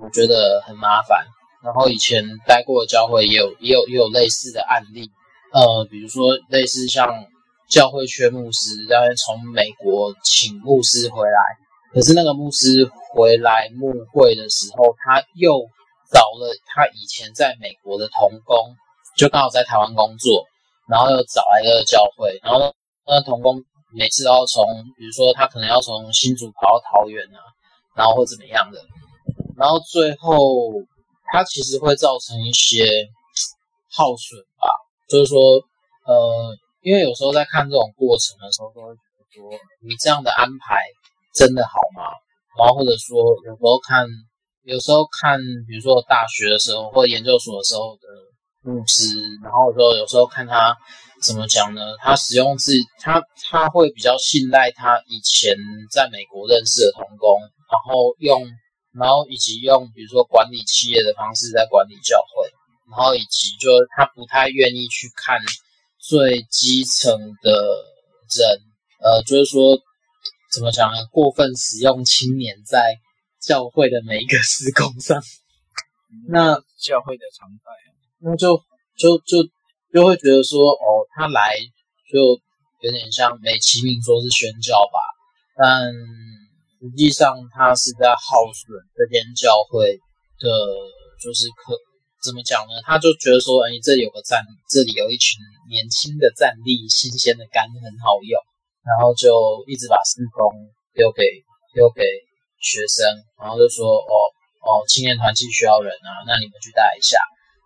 [0.00, 1.24] 我觉得很麻烦，
[1.62, 5.10] 然后以前待过的教会也有也有也有类似的案例。
[5.52, 7.08] 呃，比如说类似像
[7.68, 11.40] 教会缺牧师，然后从美国请牧师回来，
[11.92, 15.60] 可是那个牧师回来牧会的时候，他又
[16.10, 18.56] 找了他以前在美国的同工，
[19.16, 20.46] 就刚好在台湾工作，
[20.88, 22.74] 然后又找来一个教会，然后
[23.06, 23.62] 那个同工
[23.94, 24.64] 每次都要从，
[24.96, 27.40] 比如说他可能要从新竹跑到桃园啊，
[27.94, 28.78] 然后或怎么样的，
[29.56, 30.72] 然后最后
[31.32, 32.84] 他其实会造成一些
[33.88, 34.68] 耗损吧。
[35.08, 35.40] 就是说，
[36.04, 38.94] 呃，因为有时候在看这种过程的时候，都会
[39.32, 40.84] 觉得说，你这样的安排
[41.34, 42.04] 真的好吗？
[42.58, 43.16] 然后或者说，
[43.46, 44.06] 有时候看，
[44.64, 48.06] 有时候看，比如说大学的时候或研究所的时候的
[48.62, 49.04] 牧师，
[49.42, 50.76] 然后说有时候看他
[51.22, 51.96] 怎么讲呢？
[51.98, 55.56] 他使用自己，他他会比较信赖他以前
[55.90, 58.42] 在美国认识的同工，然后用，
[58.98, 62.50] 然后以及用比如说管理企业的方式在管理教会。
[62.90, 65.40] 然后以及就是他不太愿意去看
[65.98, 67.50] 最基层的
[68.28, 68.60] 人，
[69.00, 69.80] 呃，就是说
[70.52, 70.98] 怎么讲呢？
[71.10, 72.98] 过分使用青年在
[73.40, 75.22] 教会的每一个施工上，
[76.28, 77.70] 那教会的常态，
[78.18, 78.62] 那就
[78.98, 79.48] 就就
[79.90, 81.56] 就会觉得说，哦，他来
[82.12, 82.18] 就
[82.82, 84.98] 有点像美其名说是宣教吧，
[85.56, 85.86] 但
[86.82, 89.94] 实际上他是在耗损这间教会
[90.42, 90.50] 的，
[91.22, 91.78] 就是可。
[92.22, 92.78] 怎么讲呢？
[92.86, 98.38] 他就觉得说，哎，这里有个战，这里有一群年轻的战力，新鲜的肝很好用，
[98.86, 99.26] 然后就
[99.66, 100.54] 一直把施工
[100.94, 101.26] 丢给
[101.74, 102.06] 丢给
[102.62, 103.02] 学生，
[103.42, 104.14] 然后就说，哦
[104.62, 107.18] 哦，青年团契需要人啊，那你们去带一下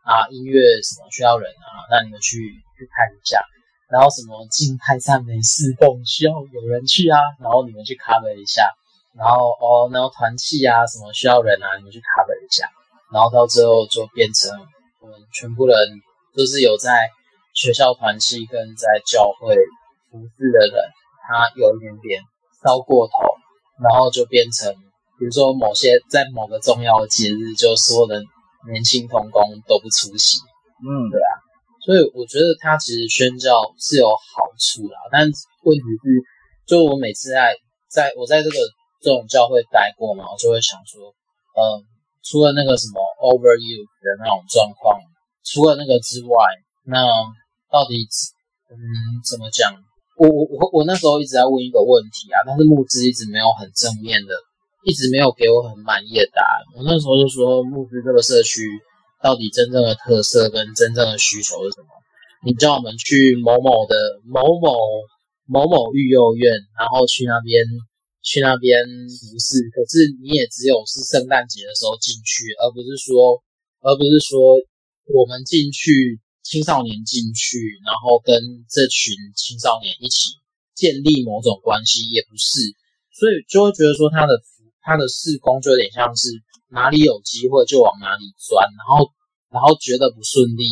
[0.08, 2.40] 啊，音乐什么需要人啊，那你们去
[2.80, 3.44] 去看一下，
[3.92, 8.72] 然后什么静态赞美事奉需要有人去啊，然后你们去 cover 一下，
[9.16, 12.68] 然后哦，然后团契啊什么需要人啊，你们去 cover 一下。
[13.12, 14.50] 然后到最后就变成
[15.00, 15.76] 我们全部人
[16.34, 17.08] 都是有在
[17.54, 19.54] 学校团契跟在教会
[20.10, 20.74] 服侍的人，
[21.22, 22.20] 他有一点点
[22.62, 23.12] 烧过头，
[23.80, 24.74] 然后就变成，
[25.18, 28.20] 比如说某些在某个重要的节日，就所有的
[28.68, 30.38] 年轻童工都不出席。
[30.82, 31.32] 嗯，对啊，
[31.80, 35.22] 所以我觉得他其实宣教是有好处的，但
[35.62, 36.22] 问题是，
[36.66, 37.56] 就我每次在
[37.88, 38.56] 在我在这个
[39.00, 41.14] 这种教会待过嘛，我就会想说，
[41.56, 41.84] 嗯。
[42.26, 44.98] 除了那个什么 over you 的那种状况，
[45.46, 46.34] 除了那个之外，
[46.82, 46.98] 那
[47.70, 48.02] 到底
[48.66, 48.74] 嗯
[49.22, 49.70] 怎么讲？
[50.18, 54.34] 我我我我那时候一直在问一个问题啊，但是牧师一直没有很正面的，
[54.82, 56.66] 一直没有给我很满意的答案。
[56.74, 58.66] 我那时候就说，牧师这个社区
[59.22, 61.86] 到底真正的特色跟真正的需求是什么？
[62.42, 63.94] 你叫我们去某某的
[64.26, 64.74] 某某
[65.46, 67.62] 某某育幼院，然后去那边。
[68.26, 68.74] 去那边
[69.06, 73.38] 服侍，可是你也只有是圣诞节的时候进去，而不是说，
[73.86, 74.58] 而不是说
[75.14, 78.34] 我们进去青少年进去，然后跟
[78.66, 80.34] 这群青少年一起
[80.74, 82.58] 建立某种关系，也不是，
[83.14, 84.34] 所以就会觉得说他的
[84.82, 86.26] 他的事工就有点像是
[86.66, 89.06] 哪里有机会就往哪里钻，然后
[89.54, 90.66] 然后觉得不顺利，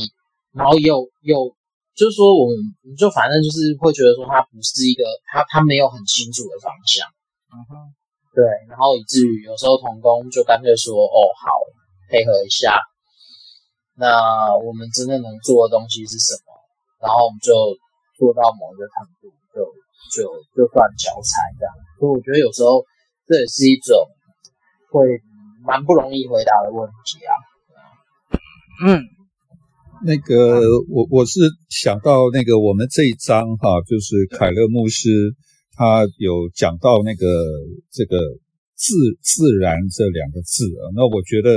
[0.50, 1.54] 然后又又
[1.94, 2.58] 就是说我们
[2.98, 7.06] 就反正就是会觉得说他不是一个他他没有很清楚的方向，
[7.54, 7.94] 嗯哼，
[8.34, 11.46] 对，然后以至于有时候童工就干脆说哦好，
[12.10, 12.74] 配合一下。
[13.94, 16.50] 那我们真正能做的东西是什么？
[16.98, 17.54] 然后我们就
[18.18, 19.62] 做到某一个程度，就
[20.10, 21.70] 就就算脚踩这样。
[22.00, 22.82] 所以我觉得有时候
[23.28, 23.94] 这也是一种
[24.90, 25.06] 会
[25.62, 27.32] 蛮不容易回答的问题啊。
[28.82, 28.98] 嗯，
[30.02, 30.58] 那个
[30.90, 31.38] 我我是
[31.70, 35.08] 想到那个我们这一章哈，就是凯勒牧师
[35.76, 37.26] 他有讲到那个
[37.90, 38.18] 这个
[38.74, 41.50] 自自然这两个字啊，那我觉得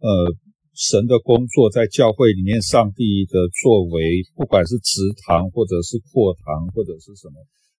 [0.00, 0.34] 呃。
[0.74, 7.34] 神的工作在教会里面，上帝的作为，不管是植堂或者是扩堂或者是什么，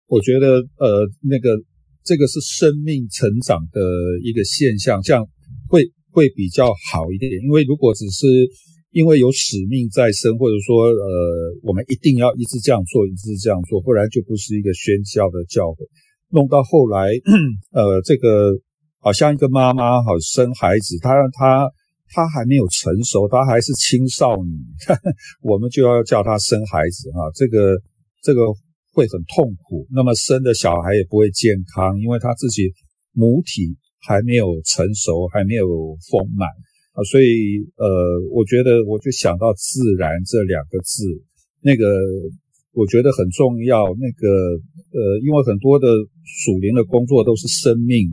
[0.05, 1.57] 我觉得呃那个
[2.05, 3.81] 这个是生命成长的
[4.21, 5.25] 一个现象，这样
[5.67, 7.31] 会会比较好一点。
[7.41, 8.27] 因为如果只是
[8.93, 15.85] 因为有使命在身，或者说呃我们一定要一直这样做，一直这样做，不然就不是一个宣教的教会。
[16.29, 17.09] 弄到后来，
[17.73, 18.53] 呃这个
[18.99, 21.69] 好像一个妈妈好生孩子，她让她。
[22.31, 24.53] 还没有成熟，她还是青少女，
[24.85, 25.01] 呵呵，
[25.41, 27.73] 我们就要叫她生孩子哈，这个
[28.21, 28.53] 这个
[28.91, 29.87] 会很痛苦。
[29.89, 32.69] 那么生的小孩也不会健康，因为他自己
[33.13, 35.65] 母体还没有成熟，还没有
[36.11, 36.47] 丰满
[36.93, 37.03] 啊。
[37.03, 37.85] 所以呃，
[38.31, 41.03] 我觉得我就想到“自然”这两个字，
[41.61, 41.85] 那个
[42.73, 43.83] 我觉得很重要。
[43.99, 44.25] 那个
[44.95, 45.87] 呃，因为很多的
[46.23, 48.07] 属灵的工作都是生命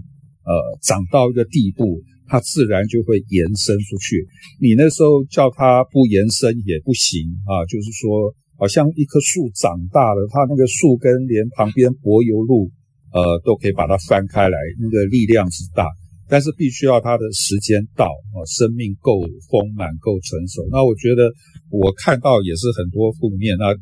[0.45, 2.03] 呃长到一个地步。
[2.31, 4.25] 它自然就会延伸出去。
[4.63, 12.71] 你那时候叫它不延伸也不行啊，就是说，好像一棵树长大了，它那个树根连旁边柏油路，
[13.11, 15.91] 呃，都可以把它翻开来，那个力量之大。
[16.31, 20.63] 但是必须要它的时间到啊，生命够丰满、够成熟。
[20.71, 21.29] 那我觉得
[21.69, 23.57] 我看到也是很多负面。
[23.59, 23.75] 那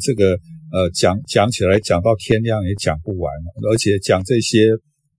[0.00, 0.38] 这个
[0.70, 3.32] 呃讲讲起来讲到天亮也讲不完，
[3.72, 4.58] 而且讲这些，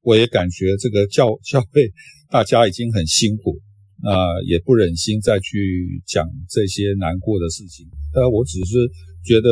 [0.03, 1.91] 我也感觉这个教 教会。
[2.27, 3.61] 大家已经很辛苦，
[4.03, 7.85] 那、呃、也不忍心再去讲这些难过的事情。
[8.13, 8.89] 呃，我只是
[9.23, 9.49] 觉得，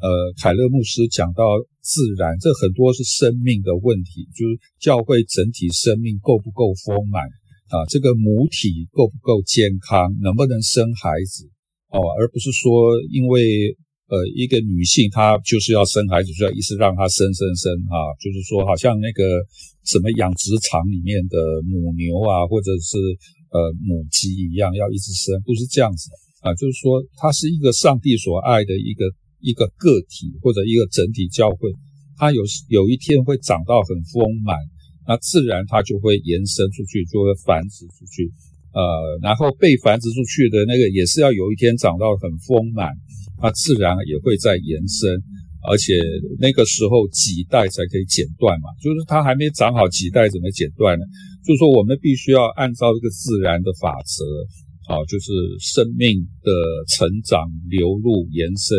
[0.00, 1.44] 呃，凯勒牧师讲到
[1.84, 7.20] 自然，这很多是生命的问题，就是教会整体生命够不够丰满
[7.68, 7.84] 啊？
[7.92, 10.08] 这个母体够不够健康？
[10.24, 11.44] 能不能生孩子？
[11.92, 13.76] 哦，而不是说因为。
[14.04, 19.24] 呃，一个女性她就是要生孩子，就要一直让她生生生啊，就是说，好像那个
[19.88, 23.00] 什么养殖场里面的母牛啊，或者是
[23.48, 26.10] 呃母鸡一样，要一直生，不是这样子
[26.44, 29.08] 啊，就是说，它是一个上帝所爱的一个
[29.44, 31.68] 一个个体或者一个整体教会，
[32.16, 32.40] 它有
[32.72, 34.56] 有一天会长到很丰满，
[35.06, 38.32] 那自然它就会延伸出去，就会繁殖出去，
[38.72, 38.82] 呃，
[39.20, 42.88] 然后被繁殖出去的那个也是要有一天长到很丰满。
[43.36, 45.10] 它自然也会再延伸，
[45.68, 45.92] 而且
[46.38, 51.04] 那个时候几代才可以剪断嘛，就是它还没长好几代怎么剪断呢？
[51.44, 54.24] 就是说我们必须要按照这个自然的法则，
[54.86, 55.28] 好，就是
[55.58, 56.50] 生命的
[56.88, 58.78] 成长、流入、延伸，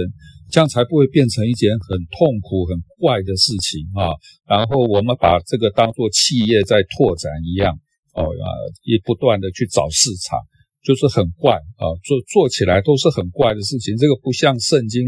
[0.52, 4.14] 这样才不会变成一件很痛苦、很怪的事情啊。
[4.48, 7.74] 然后我们把这个当做企业在拓展一样，
[8.14, 8.48] 哦啊，
[8.84, 10.40] 也不断的去找市场。
[10.86, 13.98] 就是很怪啊，做做起来都是很怪的事情。
[13.98, 15.02] 这个不像圣经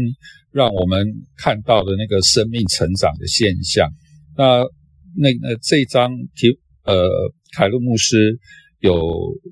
[0.50, 3.88] 让我们看到的那个生命成长的现象。
[4.36, 4.64] 那
[5.14, 7.08] 那那这一章提呃，
[7.54, 8.40] 凯路牧师
[8.80, 8.94] 有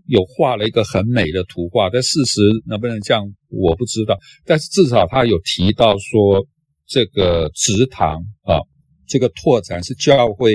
[0.07, 4.19] 有画了一个很美的图画，但事实能不能这样我不知道。
[4.45, 6.47] 但是至少他有提到说，
[6.87, 8.59] 这个植堂啊，
[9.07, 10.55] 这个拓展是教会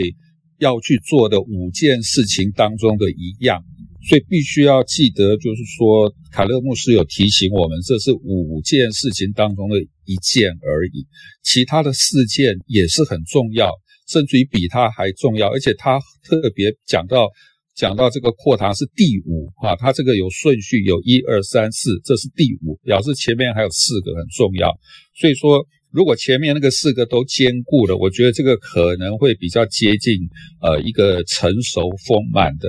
[0.60, 3.64] 要去做的五件事情当中的一样。
[4.10, 11.06] 所以必须要记得，就是说，凯勒牧师有提醒我们，这是五件事情当中的一件而已，
[11.44, 13.70] 其他的四件也是很重要，
[14.08, 15.52] 甚至于比它还重要。
[15.52, 17.30] 而且他特别讲到，
[17.76, 24.72] 讲到这个扩堂是第五啊，他这个有顺序，有一二三四，这是第五，表示前面还有四个很重要。
[25.20, 30.14] 所以说，如果前面那个四个都兼顾了，我觉得这个可能会比较接近
[30.62, 32.68] 呃一个成熟丰满的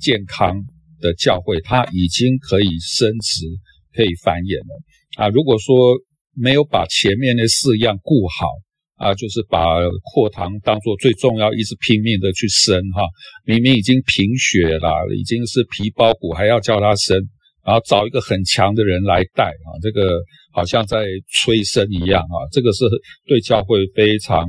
[0.00, 0.64] 健康。
[1.02, 3.44] 的教会，它已经可以生殖，
[3.92, 4.80] 可以繁衍了
[5.16, 5.28] 啊！
[5.30, 5.98] 如果说
[6.32, 8.46] 没有把前面那四样顾好
[8.96, 9.64] 啊，就是把
[10.12, 13.02] 扩堂当做最重要，一直拼命的去生哈，
[13.44, 17.16] 明明已经贫血了，已经是皮包骨，还要叫他生
[17.64, 20.20] 然后找一个很强的人来带啊，这个
[20.52, 22.84] 好像在催生一样啊，这个是
[23.26, 24.40] 对教会非常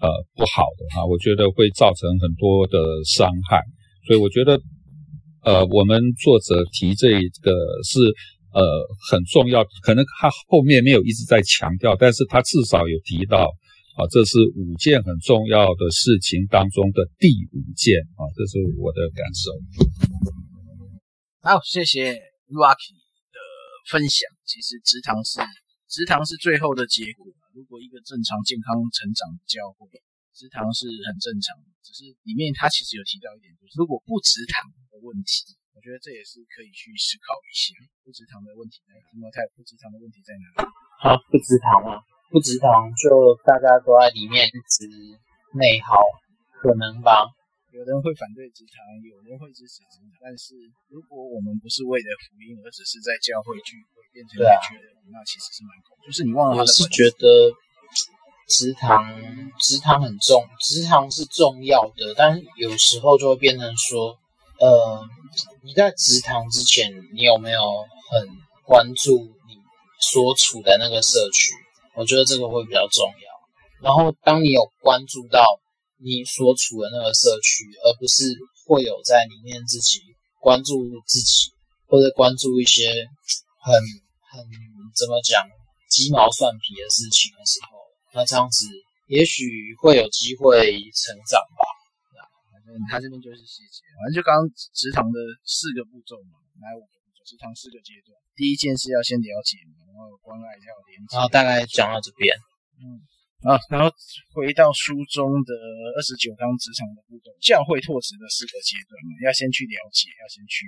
[0.00, 3.62] 呃不好的哈，我觉得会造成很多的伤害，
[4.06, 4.60] 所以我觉得
[5.44, 7.52] 呃我们作者提这个
[7.84, 7.98] 是
[8.52, 8.62] 呃
[9.10, 13.50] 很重要，可能他后面没有一直在强调，但是他至少有提到
[13.94, 19.52] 啊，这是五件很重要的事情当中的第五件啊，这是我的感受。
[21.40, 22.32] 好，谢谢。
[22.52, 22.92] Rocky
[23.32, 23.40] 的
[23.88, 25.40] 分享，其实直堂是
[25.88, 27.24] 直堂是最后的结果。
[27.56, 29.88] 如果一个正常健康成长的教会，
[30.36, 31.72] 直堂是很正常的。
[31.80, 37.72] 只是里面他其实有提到一点，就是如果不直堂的问题，我觉得这也是可以去思考一下。
[38.04, 39.00] 不直堂的问题在哪？
[39.08, 40.68] 提摩太，不直堂的问题在哪里？
[41.00, 44.88] 好，不直堂嘛，不直堂就大家都在里面一直
[45.52, 46.00] 内耗，
[46.64, 47.28] 可能吧。
[47.72, 50.16] 有人会反对直堂，有人会支持职堂。
[50.20, 50.56] 但是
[50.88, 56.06] 如果我们不是为了福音，而只是在教会聚会变成一群人，那其实是蛮恐怖。
[56.06, 57.52] 就是你忘了，我是觉得
[58.48, 59.04] 直堂
[59.60, 64.16] 直堂很重，直堂是重要的，但是有时候就会变成说，
[64.60, 65.04] 呃，
[65.62, 67.60] 你在直堂之前，你有没有
[68.10, 68.28] 很
[68.64, 69.56] 关注你
[70.00, 71.52] 所处的那个社区？
[71.96, 73.26] 我觉得这个会比较重要。
[73.82, 75.60] 然后当你有关注到。
[76.04, 78.34] 你所处的那个社区，而不是
[78.66, 80.02] 会有在里面自己
[80.42, 81.54] 关注自己，
[81.86, 82.90] 或者关注一些
[83.62, 83.70] 很
[84.34, 84.42] 很
[84.98, 85.46] 怎么讲
[85.86, 87.78] 鸡毛蒜皮的事情的时候，
[88.18, 88.66] 那这样子
[89.06, 89.46] 也许
[89.78, 91.62] 会有机会成长吧。
[92.50, 96.82] 反正他这边就是细节，反正就刚刚职场的四个步骤嘛，来五
[97.22, 98.10] 个步骤，职堂四个阶段。
[98.34, 102.34] 第一件事要先了解，然后关爱，要连接，然后大概讲到这边，
[102.82, 103.06] 嗯。
[103.42, 103.90] 啊，然后
[104.38, 110.62] 回到书中的二十九章职场的步骤，教会拓殖的四个阶段嘛，要先去了解，要先去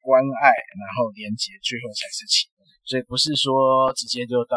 [0.00, 2.64] 关爱，然后连接，最后才是启动。
[2.88, 4.56] 所以不是说直接就到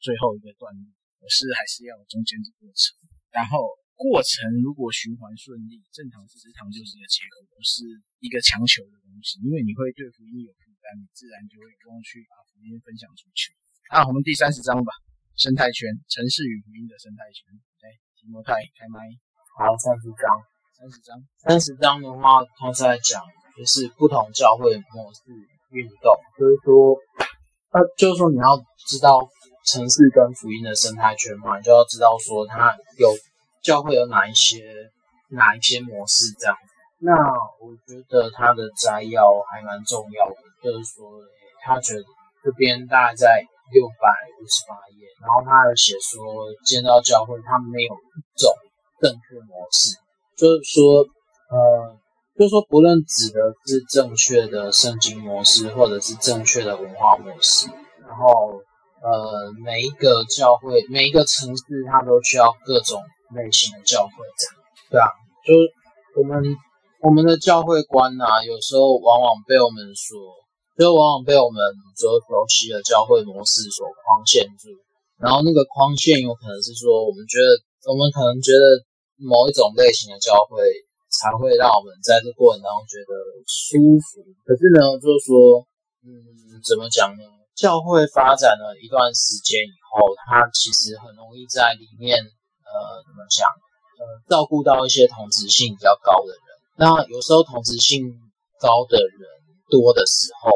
[0.00, 0.88] 最后一个段落，
[1.20, 2.96] 而是还是要中间的过程。
[3.28, 7.84] 然后过程如果循环顺利，正常是职场就是一个结合，不是
[8.24, 9.36] 一个强求的东西。
[9.44, 10.48] 因为你会对福音有
[10.86, 13.50] 负担，你自然就会不用去把福音分享出去。
[13.90, 14.92] 啊，我们第三十章吧。
[15.34, 17.50] 生态圈，城市与福音的生态圈。
[17.82, 19.02] 来，提摩太开麦。
[19.58, 20.22] 好，三十章，
[20.78, 23.20] 三十章，三十章的话，他是在讲
[23.56, 25.20] 就是不同教会模式
[25.74, 26.94] 运动，就是说，
[27.74, 29.28] 啊，就是说你要知道
[29.66, 33.12] 城市跟福音的生态圈嘛，你就要知道说它有
[33.62, 34.62] 教会有哪一些
[35.30, 36.56] 哪一些模式这样。
[36.98, 37.12] 那
[37.60, 41.20] 我觉得他的摘要还蛮重要的，就是说
[41.64, 42.02] 他觉得
[42.44, 43.46] 这边大概在。
[43.74, 44.06] 六百
[44.38, 46.22] 五十八页，然后他还写说，
[46.64, 48.54] 建造教会他没有一种
[49.00, 49.98] 正确模式，
[50.38, 51.02] 就是说，
[51.50, 51.98] 呃，
[52.38, 57.66] 就是说，不论指的是正确的圣经模式，或者是正确的文化模式，
[58.06, 58.62] 然后，
[59.02, 63.02] 呃，每一个教会，每一个城市，它都需要各种
[63.34, 64.54] 类型的教会，这样，
[64.92, 65.10] 对啊，
[65.44, 65.58] 就是
[66.20, 66.40] 我们
[67.00, 70.45] 我们的教会观啊，有时候往往被我们所。
[70.76, 71.58] 就往往被我们
[71.96, 74.68] 所熟悉的教会模式所框限住，
[75.18, 77.48] 然后那个框限有可能是说，我们觉得
[77.88, 78.84] 我们可能觉得
[79.16, 80.60] 某一种类型的教会
[81.08, 83.12] 才会让我们在这过程当中觉得
[83.48, 84.20] 舒服。
[84.44, 85.64] 可是呢，就是说，
[86.04, 87.24] 嗯，怎么讲呢？
[87.56, 93.48] 教会发展了一段时间以后，它其实很容易在里面，呃，怎么讲？
[93.96, 96.44] 呃，照顾到一些同质性比较高的人。
[96.76, 98.12] 那有时候同质性
[98.60, 99.24] 高的人
[99.70, 100.50] 多的时候，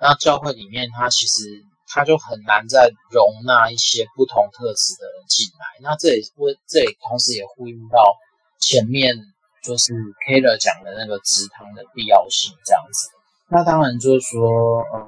[0.00, 5.66] 那教会里面，它其实它就很难再容纳一些不同特质的人进来。
[5.82, 8.16] 那这也会，这也同时也呼应到
[8.60, 9.16] 前面
[9.62, 9.92] 就是
[10.26, 13.10] Keller 讲的那个职堂的必要性这样子。
[13.48, 15.00] 那当然就是说，呃，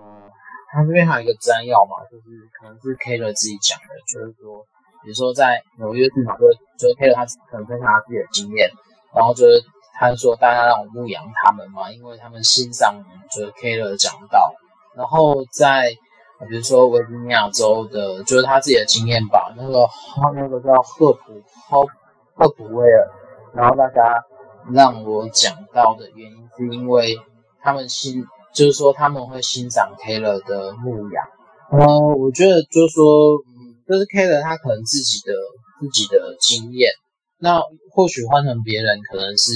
[0.73, 2.25] 他这边还有一个摘要嘛，就是
[2.59, 4.67] 可能是 Keller 自己讲的，就是说，
[5.03, 8.69] 比如说在纽约市场，就就是 Keller 他可能分享他自己的经验，
[9.15, 9.62] 然后就是
[9.95, 12.95] 他说大家让我牧养他们嘛，因为他们欣赏
[13.31, 14.53] 就是 Keller 讲到。
[14.95, 15.91] 然后在，
[16.49, 19.55] 比如说维吉尼亚州的，就是他自己的经验吧。
[19.57, 19.89] 那个
[20.35, 21.87] 那个叫赫普赫
[22.35, 23.09] 赫普威尔，
[23.55, 24.23] 然后大家
[24.71, 27.17] 让我讲到的原因，是因为
[27.63, 28.23] 他们欣，
[28.55, 31.25] 就是说他们会欣赏 Keller 的牧养。
[31.71, 33.05] 呃，我觉得就是说，
[33.49, 35.33] 嗯，就是 Keller 他可能自己的
[35.81, 36.90] 自己的经验。
[37.43, 39.53] 那或许换成别人，可能是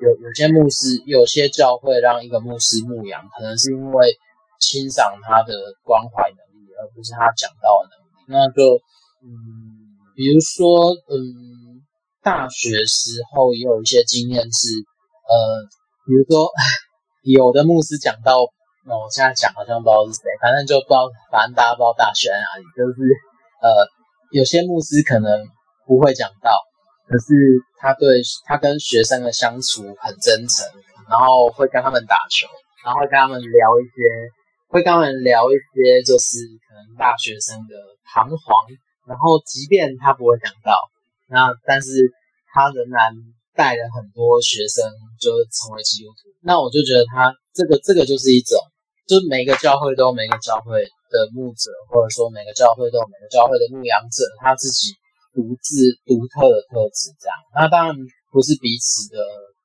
[0.00, 4.18] 有有些牧师，有些教会让一个牧师牧养，可能是因为。
[4.60, 5.54] 欣赏他的
[5.84, 8.10] 关怀能力，而不是他讲道的能力。
[8.26, 8.82] 那就，
[9.22, 9.30] 嗯，
[10.16, 11.78] 比如说，嗯，
[12.24, 14.66] 大学时候也有一些经验是，
[15.30, 15.62] 呃，
[16.04, 16.50] 比如说，
[17.22, 18.50] 有的牧师讲道，
[18.84, 22.66] 那我现在讲好像不知道是谁，反正就不知道，反正大家不知道大学在哪里。
[22.74, 22.98] 就是
[23.62, 23.86] 呃，
[24.32, 25.30] 有些牧师可能
[25.86, 26.50] 不会讲道，
[27.08, 27.32] 可是
[27.80, 30.66] 他对他跟学生的相处很真诚，
[31.08, 32.46] 然后会跟他们打球，
[32.84, 34.28] 然后会跟他们聊一些，
[34.68, 38.52] 会跟他们聊一些，就是可能大学生的彷徨。
[39.08, 40.76] 然后即便他不会讲道，
[41.28, 42.12] 那但是
[42.52, 43.16] 他仍然
[43.56, 44.84] 带了很多学生，
[45.18, 46.28] 就成为基督徒。
[46.42, 48.58] 那我就觉得他这个这个就是一种。
[49.08, 54.92] 就是每个教会都有每个教会的牧者，或者说每个教会都有每个教会的牧羊者，他自己
[55.34, 57.34] 独自独特的特质这样。
[57.54, 57.96] 那当然
[58.32, 59.18] 不是彼此的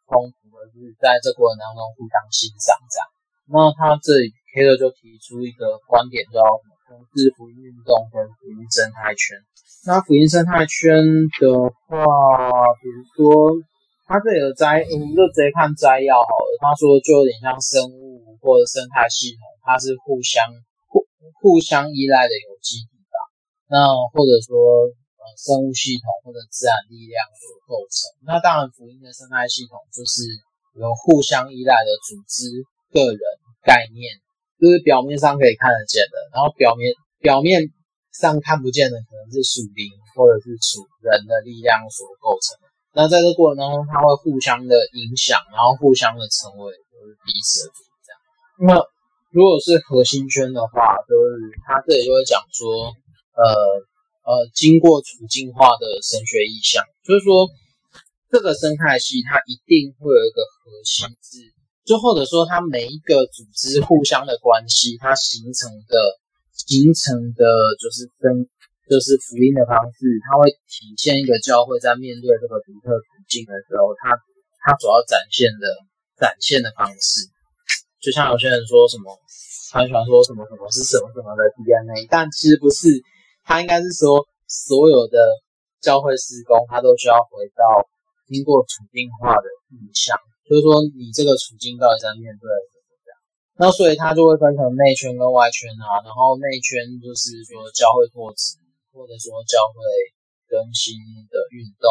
[0.10, 3.06] 冲突，而是在这过程当中互相欣赏这样。
[3.48, 6.40] 那他这里 Keller 就提出一个观点，叫
[6.88, 9.40] 同志福音运动跟福音生态圈。
[9.86, 11.02] 那福音生态圈
[11.40, 12.04] 的话，
[12.80, 13.56] 比如说
[14.08, 16.52] 他这里的摘，我们就直接看摘要好了。
[16.64, 18.14] 他说就有点像生物。
[18.44, 20.44] 或者生态系统，它是互相
[20.92, 21.08] 互
[21.40, 23.16] 互相依赖的有机体吧？
[23.72, 23.80] 那
[24.12, 24.84] 或者说
[25.38, 28.12] 生物系统或者自然力量所构成。
[28.28, 30.24] 那当然，福音的生态系统就是
[30.76, 32.50] 有互相依赖的组织、
[32.92, 33.22] 个人、
[33.64, 34.20] 概念，
[34.60, 37.72] 就是表面上可以看得见的，然后表面表面
[38.12, 42.58] 上看不见的可能是属灵或者是属人的力量所构成。
[42.94, 47.82] 那在这过程当中，它会互相的影响，然后互相的成为就是彼此的主。
[48.06, 48.18] 这样
[48.70, 48.86] 那
[49.34, 52.94] 如果是核心圈的话，就是他这里就会讲说，
[53.34, 53.82] 呃
[54.24, 57.48] 呃，经过处境化的神学意象，就是说
[58.32, 61.52] 这个生态系它一定会有一个核心是，
[61.84, 65.96] 就或者说它每一个组织互相的关系，它形成的
[66.56, 67.44] 形成的
[67.76, 68.48] 就是跟
[68.90, 74.16] 就是福音的方式，它会体现一个教会在面对这个独特处境的时候，它
[74.64, 75.68] 它主要展现的
[76.16, 77.28] 展现的方式。
[78.00, 79.16] 就像有些人说什么，
[79.72, 82.88] 他喜欢说什么什么是什么什么的 DNA，但其实不是，
[83.44, 85.20] 他应该是说所有的
[85.80, 87.64] 教会施工，他都需要回到
[88.28, 90.16] 经过处境化的意象，
[90.50, 93.12] 就是说你这个处境到底在面对什么样。
[93.60, 98.58] 那所以他就会分成内圈跟外圈啊，然后内圈就是说教会拓殖，
[98.96, 99.80] 或者说教会
[100.48, 100.98] 更新
[101.30, 101.88] 的运动，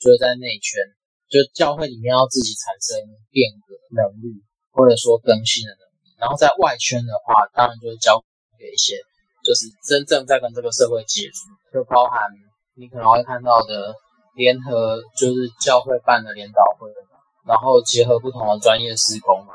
[0.00, 0.80] 就是在内圈，
[1.28, 2.96] 就教会里面要自己产生
[3.30, 4.40] 变革能力。
[4.72, 8.24] 或者说更新的能力，然后在外圈的话，当然就是交
[8.56, 8.96] 给一些，
[9.42, 12.20] 就是真正在跟这个社会接触，就包含
[12.74, 13.94] 你可能会看到的
[14.34, 16.88] 联合，就是教会办的联祷会，
[17.46, 19.54] 然后结合不同的专业施工嘛，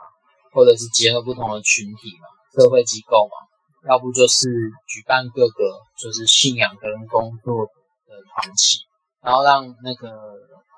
[0.54, 4.50] 或者是结合不同的群体嘛，社会机构嘛，要不就是
[4.88, 7.66] 举办各个就是信仰跟工作
[8.06, 8.84] 的团体，
[9.22, 10.12] 然后让那个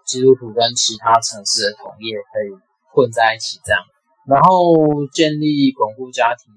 [0.05, 2.53] 基督徒跟其他城市的同业可以
[2.93, 3.81] 混在一起这样。
[4.27, 4.75] 然后
[5.11, 6.53] 建立巩固家庭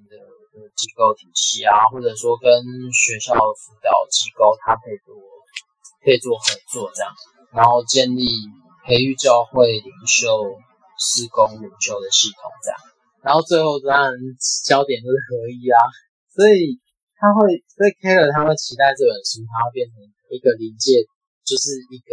[0.76, 2.48] 机构体系啊，或者说跟
[2.92, 5.14] 学校的辅导机构，他可以做
[6.04, 7.12] 可以做合作这样，
[7.52, 8.26] 然后建立
[8.84, 10.26] 培育教会领袖、
[10.98, 12.78] 事工领袖的系统这样，
[13.22, 14.12] 然后最后当然
[14.64, 15.78] 焦点就是合一啊，
[16.34, 16.80] 所以
[17.16, 19.96] 他会，所以 Keller 他会期待这本书，它会变成
[20.30, 21.04] 一个临界，
[21.44, 22.12] 就是一个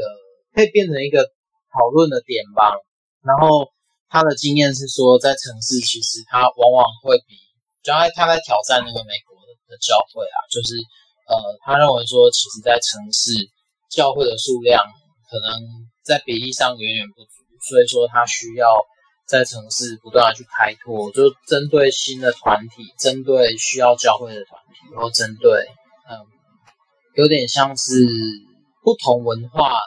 [0.54, 1.26] 可以变成一个
[1.74, 2.76] 讨论的点吧，
[3.24, 3.72] 然后。
[4.12, 7.38] 他的经验是说，在城市其实他往往会比，
[7.84, 9.36] 就他他在挑战那个美国
[9.68, 10.76] 的教会啊，就是
[11.28, 13.32] 呃，他认为说，其实，在城市
[13.90, 14.84] 教会的数量
[15.30, 15.62] 可能
[16.04, 18.74] 在比例上远远不足，所以说他需要
[19.28, 25.68] 在城市不断的去开拓，就针对新的团体，针对需要教会的团体，然后针对
[26.10, 26.18] 嗯，
[27.16, 28.08] 有点像是
[28.84, 29.78] 不同文化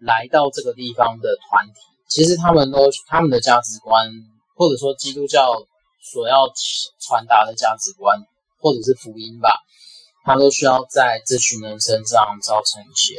[0.00, 1.80] 来到这个地方的团体。
[2.08, 4.08] 其实他们都他们的价值观，
[4.54, 5.66] 或者说基督教
[6.04, 6.52] 所要
[7.00, 8.20] 传达的价值观，
[8.60, 9.50] 或者是福音吧，
[10.24, 13.18] 它都需要在这群人身上造成一些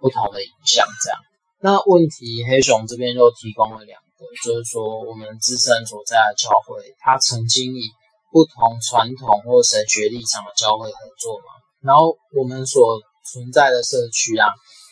[0.00, 0.84] 不同的影响。
[1.02, 1.20] 这样，
[1.60, 7.88] 那问题黑熊这边就提供了两个，就是说我们自身所在的教会，它曾经以
[8.32, 13.00] 不同传统或神学立场的教会合作嘛，然后我们所
[13.32, 14.48] 存在的社区啊，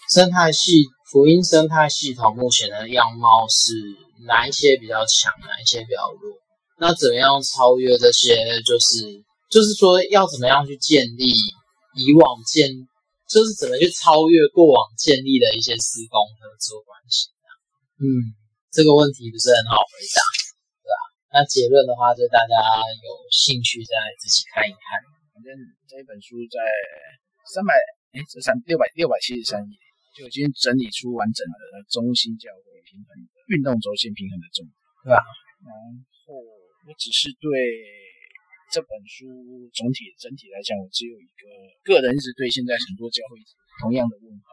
[0.08, 0.86] 生态系。
[1.12, 3.74] 福音生态系统目前的样貌是
[4.26, 6.38] 哪一些比较强，哪一些比较弱？
[6.82, 8.34] 那怎么样超越这些？
[8.66, 9.06] 就是
[9.46, 11.30] 就是说，要怎么样去建立
[11.94, 12.66] 以往建，
[13.30, 17.30] 就是怎么去超越过往建立的一些施工合作关系？
[18.02, 18.34] 嗯，
[18.74, 20.18] 这个问题不是很好回答，
[20.82, 20.98] 对吧？
[21.30, 24.98] 那结论的话，就大家有兴趣再仔细看一看。
[25.30, 25.54] 反正
[25.86, 26.58] 这一本书在
[27.46, 27.78] 三百
[28.18, 29.74] 哎，这三六百六百七十三页。
[30.12, 31.56] 就已经整理出完整的
[31.88, 33.16] 中心教会平衡
[33.48, 34.76] 运动轴线平衡的重点，
[35.06, 35.24] 对吧？
[35.64, 36.36] 然后
[36.86, 37.48] 我只是对
[38.72, 39.26] 这本书
[39.70, 41.44] 总体整体来讲，我只有一个
[41.84, 43.38] 个人一直对现在很多教会
[43.80, 44.48] 同样的问号：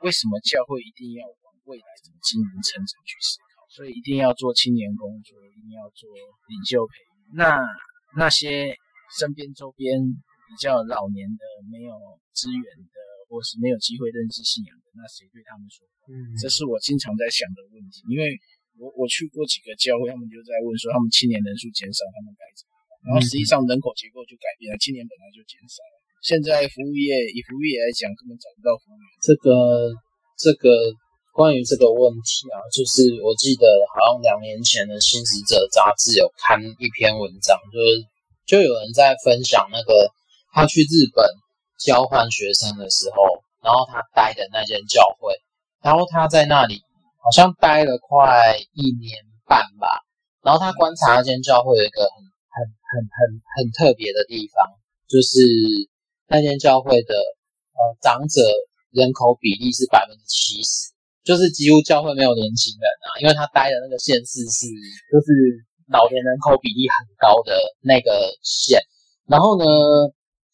[0.00, 3.66] 为什么教会一定要往未来怎么经营成长去思考？
[3.68, 6.08] 所以一定要做青年工作，一定要做
[6.48, 7.36] 领袖培育。
[7.36, 7.60] 那
[8.16, 8.78] 那些
[9.18, 11.92] 身边周边比较老年的、没有
[12.32, 12.96] 资源的，
[13.28, 15.84] 或是没有机会认识信仰的，那谁对他们说？
[16.06, 18.04] 嗯，这是我经常在想的问题。
[18.08, 18.38] 因为
[18.78, 22.90] 我我去过几个教会，他们就在问说，他们青年人数减少，他们该怎么办？
[23.04, 25.94] 然后实际上人口结构就改变了，青年本来就减少了。
[26.24, 29.06] 现在服务业以服务业来讲，根本找不到服务员。
[29.20, 29.52] 这个
[30.40, 30.72] 这个
[31.36, 37.86] 关于这个问题啊，就是我记得好像两年前的《新使者》杂志有刊一篇文章，就是
[38.48, 40.08] 就有人在分享那个
[40.56, 41.28] 他去日本
[41.76, 45.36] 交换学生的时候，然后他待的那间教会，
[45.82, 46.80] 然后他在那里
[47.24, 49.16] 好像待了快一年
[49.48, 49.88] 半吧，
[50.44, 52.22] 然后他观察那间教会有一个很。
[52.54, 52.62] 很
[52.94, 53.18] 很很
[53.50, 54.62] 很特别的地方，
[55.10, 55.42] 就是
[56.28, 57.10] 那间教会的
[57.74, 58.38] 呃长者
[58.94, 60.94] 人口比例是百分之七十，
[61.24, 64.70] 就是几乎教会没有年轻人啊，因为他待的那个县市是
[65.10, 65.34] 就是
[65.90, 68.78] 老年人口比例很高的那个县。
[69.26, 69.66] 然后呢，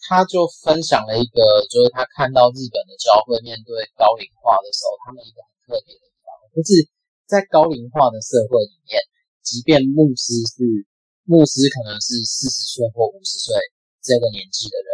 [0.08, 6.08] 他就分享了一个，就是他看到日本的教会面对高龄化的时候，他们一个很特别的，
[6.54, 6.88] 就是
[7.26, 8.98] 在高龄化的社会里面，
[9.42, 10.86] 即便牧师是。
[11.28, 13.54] 牧师可能是四十岁或五十岁
[14.02, 14.88] 这个年纪的人，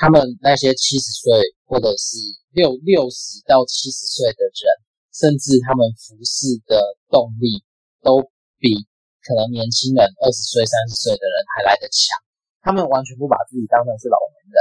[0.00, 1.28] 他们那些七十岁
[1.66, 2.16] 或者是
[2.56, 4.64] 六六十到七十岁的人，
[5.12, 6.80] 甚至他们服侍的
[7.12, 7.60] 动力
[8.00, 8.24] 都
[8.56, 8.72] 比
[9.28, 12.16] 可能年轻人二十岁、三十岁的人还来得强。
[12.64, 14.56] 他们完全不把自己当成是老年人，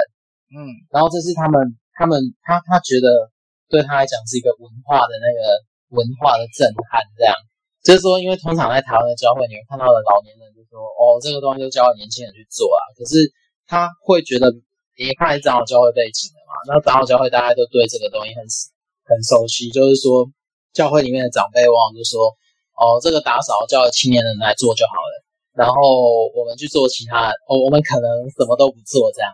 [0.59, 0.59] 嗯，
[0.91, 3.31] 然后这是他们他们他他觉得
[3.69, 5.39] 对他来讲是一个文化的那个
[5.93, 7.33] 文化的震撼，这样。
[7.85, 13.27] 就是说，因为通常在台湾的教会，你会看到的老年人就说：“哦，这个东西就交给年轻人去做啊。”可是
[13.67, 14.47] 他会觉得，
[14.95, 18.39] 因为他是长老教会背景的嘛，那长老教会大家都对这个东西很
[19.03, 19.69] 很熟悉。
[19.69, 20.23] 就是说，
[20.71, 22.31] 教会里面的长辈往往就说
[22.79, 25.13] ：“哦，这个打扫叫青年人来做就好了，
[25.51, 29.27] 然后我们去做其他，哦，我们可能什么都不做这样。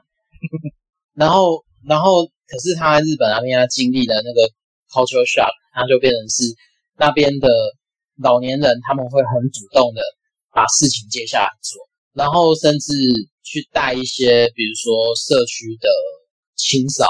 [1.13, 4.49] ”然后，然后，可是他在日本那边他经历了那个
[4.89, 6.43] culture shock，他就变成是
[6.99, 7.47] 那边的。
[8.21, 10.01] 老年人他们会很主动的
[10.51, 11.79] 把事情接下来做，
[12.11, 12.91] 然后甚至
[13.47, 15.87] 去带一些，比如说社区的
[16.57, 17.07] 清扫，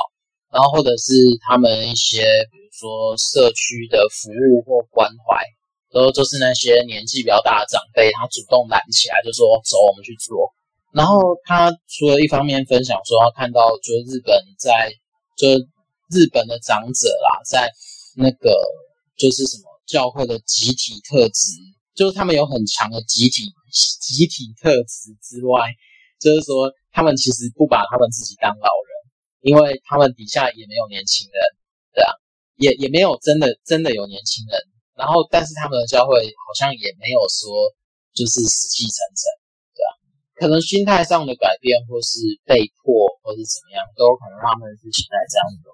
[0.53, 1.17] 然后或者是
[1.49, 2.21] 他们一些，
[2.53, 5.41] 比如说社区的服务或关怀，
[5.89, 10.53] 都就是那些年纪比较大的长辈，他主动揽起来就说走，我们去做。
[10.93, 14.93] 然后他除了一方面分享说他看到，就日本在，
[15.35, 15.57] 就
[16.13, 17.71] 日本的长者啦，在
[18.19, 18.53] 那个
[19.17, 19.63] 就是什么。
[19.89, 21.49] 教会的集体特质，
[21.95, 23.41] 就是他们有很强的集体
[23.73, 25.65] 集体特质之外，
[26.21, 28.93] 就是说他们其实不把他们自己当老人，
[29.41, 31.41] 因为他们底下也没有年轻人，
[31.97, 32.13] 对啊，
[32.61, 34.61] 也也没有真的真的有年轻人。
[34.93, 37.49] 然后，但是他们的教会好像也没有说
[38.13, 39.25] 就是死气沉沉，
[39.73, 39.91] 对啊，
[40.37, 45.73] 可能心态上的改变，或是被迫，或是怎么样，都有可能让他们是现在这样子的。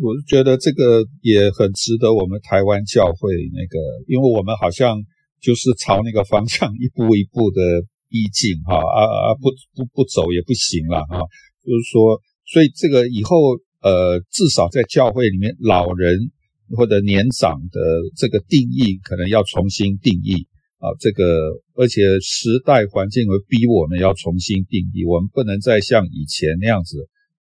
[0.00, 3.76] 我是觉得这个也很值得我们台湾教会那个，
[4.08, 4.96] 因为我们好像
[5.42, 7.60] 就是朝那个方向一步一步的
[8.08, 11.20] 逼近哈啊啊不不不走也不行了哈，
[11.62, 13.36] 就是说，所以这个以后
[13.82, 16.30] 呃至少在教会里面老人
[16.76, 17.80] 或者年长的
[18.16, 20.46] 这个定义可能要重新定义
[20.78, 26.96] 啊，这个而且时代环境会逼我们要重新定义，我们不能再像以前那样子。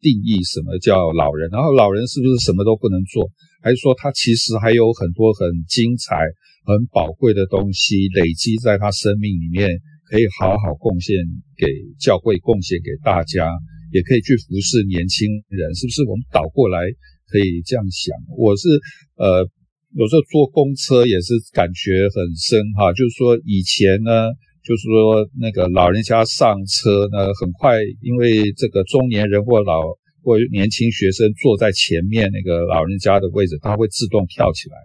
[0.06, 3.26] 定义什么叫老人，然后老人是不是什么都不能做，
[3.66, 6.22] 还是说他其实还有很多很精彩、
[6.62, 9.66] 很宝贵的东西累积在他生命里面，
[10.06, 11.18] 可以好好贡献
[11.58, 11.66] 给
[11.98, 13.50] 教会、贡献给大家，
[13.90, 16.06] 也可以去服侍年轻人，是不是？
[16.06, 16.86] 我们倒过来
[17.26, 18.14] 可以这样想。
[18.38, 18.70] 我是
[19.18, 19.42] 呃，
[19.98, 24.30] 有时候坐公车也是感觉很深哈，就是说以前呢。
[24.66, 29.82] 就是说，那个老人家上车呢，很快，因为这个中年人或老
[30.24, 34.76] 或年轻学生坐在前面那个老人家的位置，他会自动跳起来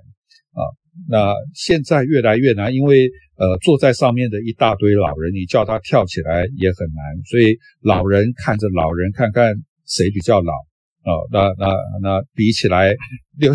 [0.52, 0.60] 啊。
[1.08, 9.54] 那现在越来越难，因为呃，坐在上面的一大堆老人，你叫他跳起来也很难，所以老人看着老人，看看
[9.86, 10.52] 谁比较老。
[11.00, 11.72] 哦，那那
[12.02, 12.92] 那比起来，
[13.38, 13.54] 六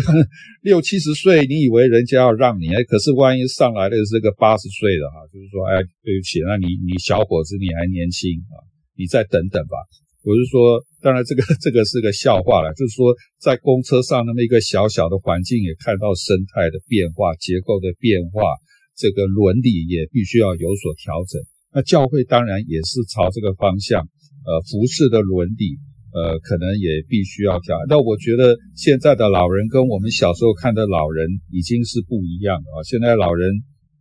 [0.62, 8.58] 六七十岁，你以为人家要让你，哎，可是万一上来的是个八十岁的哈，就是说，哎，对不起，那你你小伙子你还年轻啊，
[8.98, 9.78] 你再等等吧。
[10.26, 18.58] 我是说，当然这个这个是个笑话了，就是说在公车上那么一个小小的环境，也看到生态的变化、结构的变化，
[18.98, 21.40] 这个伦理也必须要有所调整。
[21.72, 24.02] 那教会当然也是朝这个方向。
[24.46, 25.74] 呃服饰的伦理，
[26.16, 27.76] 呃，可能也必须要讲。
[27.92, 32.82] 那我觉得现在的老人跟我们小时候看的老人已经是不一样了啊！
[32.88, 33.52] 现在老人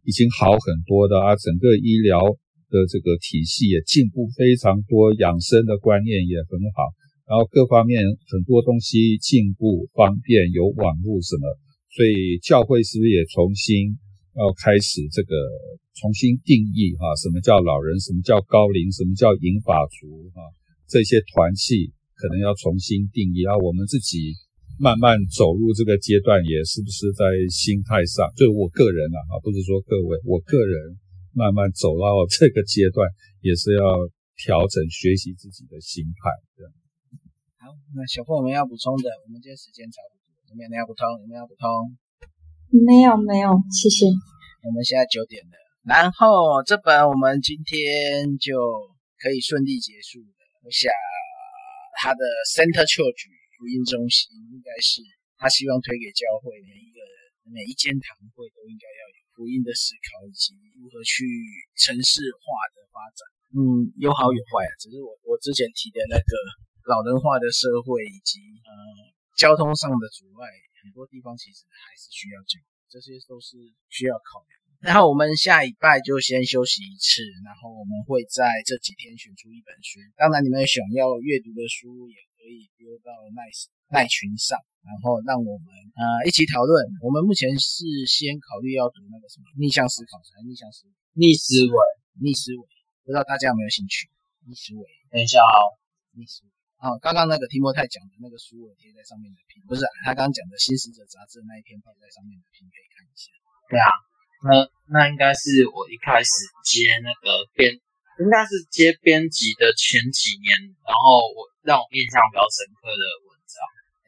[0.08, 2.24] 已经好很多的啊，整个医疗
[2.72, 6.88] 的这个体系也进步非常多，养生的观念也很好，
[7.28, 8.00] 然后各方面
[8.32, 11.52] 很多东西进步方便，有网络什么，
[11.92, 13.92] 所以教会是不是也重新
[14.40, 15.36] 要开始这个
[16.00, 17.12] 重新定义哈？
[17.20, 18.00] 什么叫老人？
[18.00, 18.88] 什么叫高龄？
[18.96, 20.32] 什么叫银发族？
[20.32, 20.40] 哈，
[20.88, 21.92] 这些团契。
[22.16, 24.32] 可能要重新定义啊，我们自己
[24.80, 28.28] 慢慢走入这个阶段，也是不是在心态上？
[28.36, 31.00] 就是我个人啊，啊不是说各位，我个人
[31.36, 33.08] 慢慢走到这个阶段，
[33.40, 33.84] 也是要
[34.36, 36.32] 调整学习自己的心态。
[36.56, 36.72] 这样。
[37.60, 41.04] 好，那小凤我们要补充的，我们今天时间差不多，有没有要补充？
[41.20, 41.68] 有没有要补充？
[42.72, 44.08] 没有，没有，谢谢。
[44.64, 48.56] 我们现在九点了，然后这本我们今天就
[49.20, 50.92] 可以顺利结束了，我想。
[51.98, 53.22] 他的 Center Church
[53.56, 55.00] 福音中心应该是
[55.40, 57.16] 他希望推给教会每一个人，
[57.52, 61.24] 每一间堂会都应该要有福音的思考，以及如何去
[61.80, 62.44] 城市化
[62.76, 63.22] 的发展。
[63.56, 64.72] 嗯，有好有坏啊。
[64.80, 66.32] 只是我我之前提的那个
[66.92, 68.72] 老人化的社会，以及呃
[69.40, 70.52] 交通上的阻碍，
[70.84, 72.60] 很多地方其实还是需要讲，
[72.92, 73.56] 这些都是
[73.88, 74.65] 需要考量。
[74.80, 80.00] 然后我们下礼拜就先休息一次，然后我们会在这几天选出一本书。
[80.16, 83.50] 当然，你们想要阅读的书也可以丢到赖
[83.90, 85.68] 赖群上，然后让我们
[85.98, 86.86] 呃一起讨论。
[87.02, 90.86] 我们目前是先考虑要读那个什么逆向思考，还是逆向思
[91.18, 91.78] 逆思维？
[92.22, 92.62] 逆思维，
[93.04, 94.10] 不知道大家有没有兴趣？
[94.46, 95.74] 逆思维，等一下哦，
[96.14, 96.52] 逆思维。
[96.78, 103.34] 啊，刚刚那个提莫太讲的那个书，我贴在上面的拼，不是、他刚刚讲的新使者杂志那一篇放在上面的拼，可以看一下。
[103.70, 103.90] 对啊。
[104.44, 106.30] 那那应该是我一开始
[106.64, 107.72] 接那个编，
[108.20, 110.52] 应该是接编辑的前几年，
[110.84, 113.56] 然后我让我印象比较深刻的文章。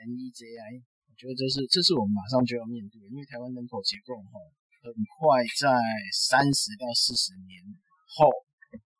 [0.07, 4.37] NEJI，我觉得这是这是我们马上就要面对，因为台湾人口结构哈，
[4.85, 5.73] 很快在
[6.13, 7.59] 三十到四十年
[8.05, 8.29] 后，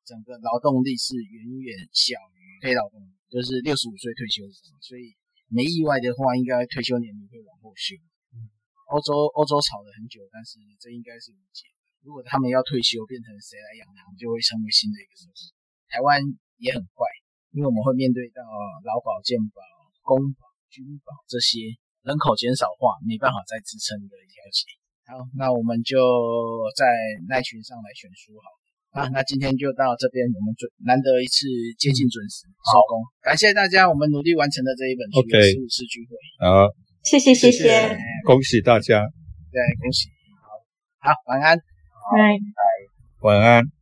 [0.03, 4.43] 整个劳动力是远远小于非劳动力，就是六十五岁退休，
[4.82, 5.13] 所以
[5.53, 7.93] 没意外的话，应该退休年龄会往后修。
[8.88, 11.67] 欧洲欧洲吵了很久，但是这应该是无解。
[12.05, 15.35] 如果他们要退休，变成谁来养他们，就会成为新的一个社会。
[15.91, 16.23] 台湾
[16.55, 17.03] 也很快，
[17.51, 18.39] 因为我们会面对到
[18.88, 19.59] 劳保、健保、
[20.07, 21.75] 公保、军保这些
[22.07, 24.63] 人口减少化，没办法再支撑的一条线。
[25.11, 25.99] 好，那我们就
[26.79, 26.88] 在
[27.27, 28.59] 耐群上来选书好了。
[29.03, 31.43] 啊，那今天就到这边，我们准难得一次
[31.75, 36.15] 接近准时收工，感谢大家，我们努力完成的这一本书《十五次聚会》。
[36.39, 36.86] 好。
[37.09, 38.99] 谢谢谢谢，恭喜大家，
[39.51, 40.09] 对，恭喜，
[40.99, 41.63] 好，好，晚安，拜
[42.37, 42.61] 拜，
[43.21, 43.76] 晚安。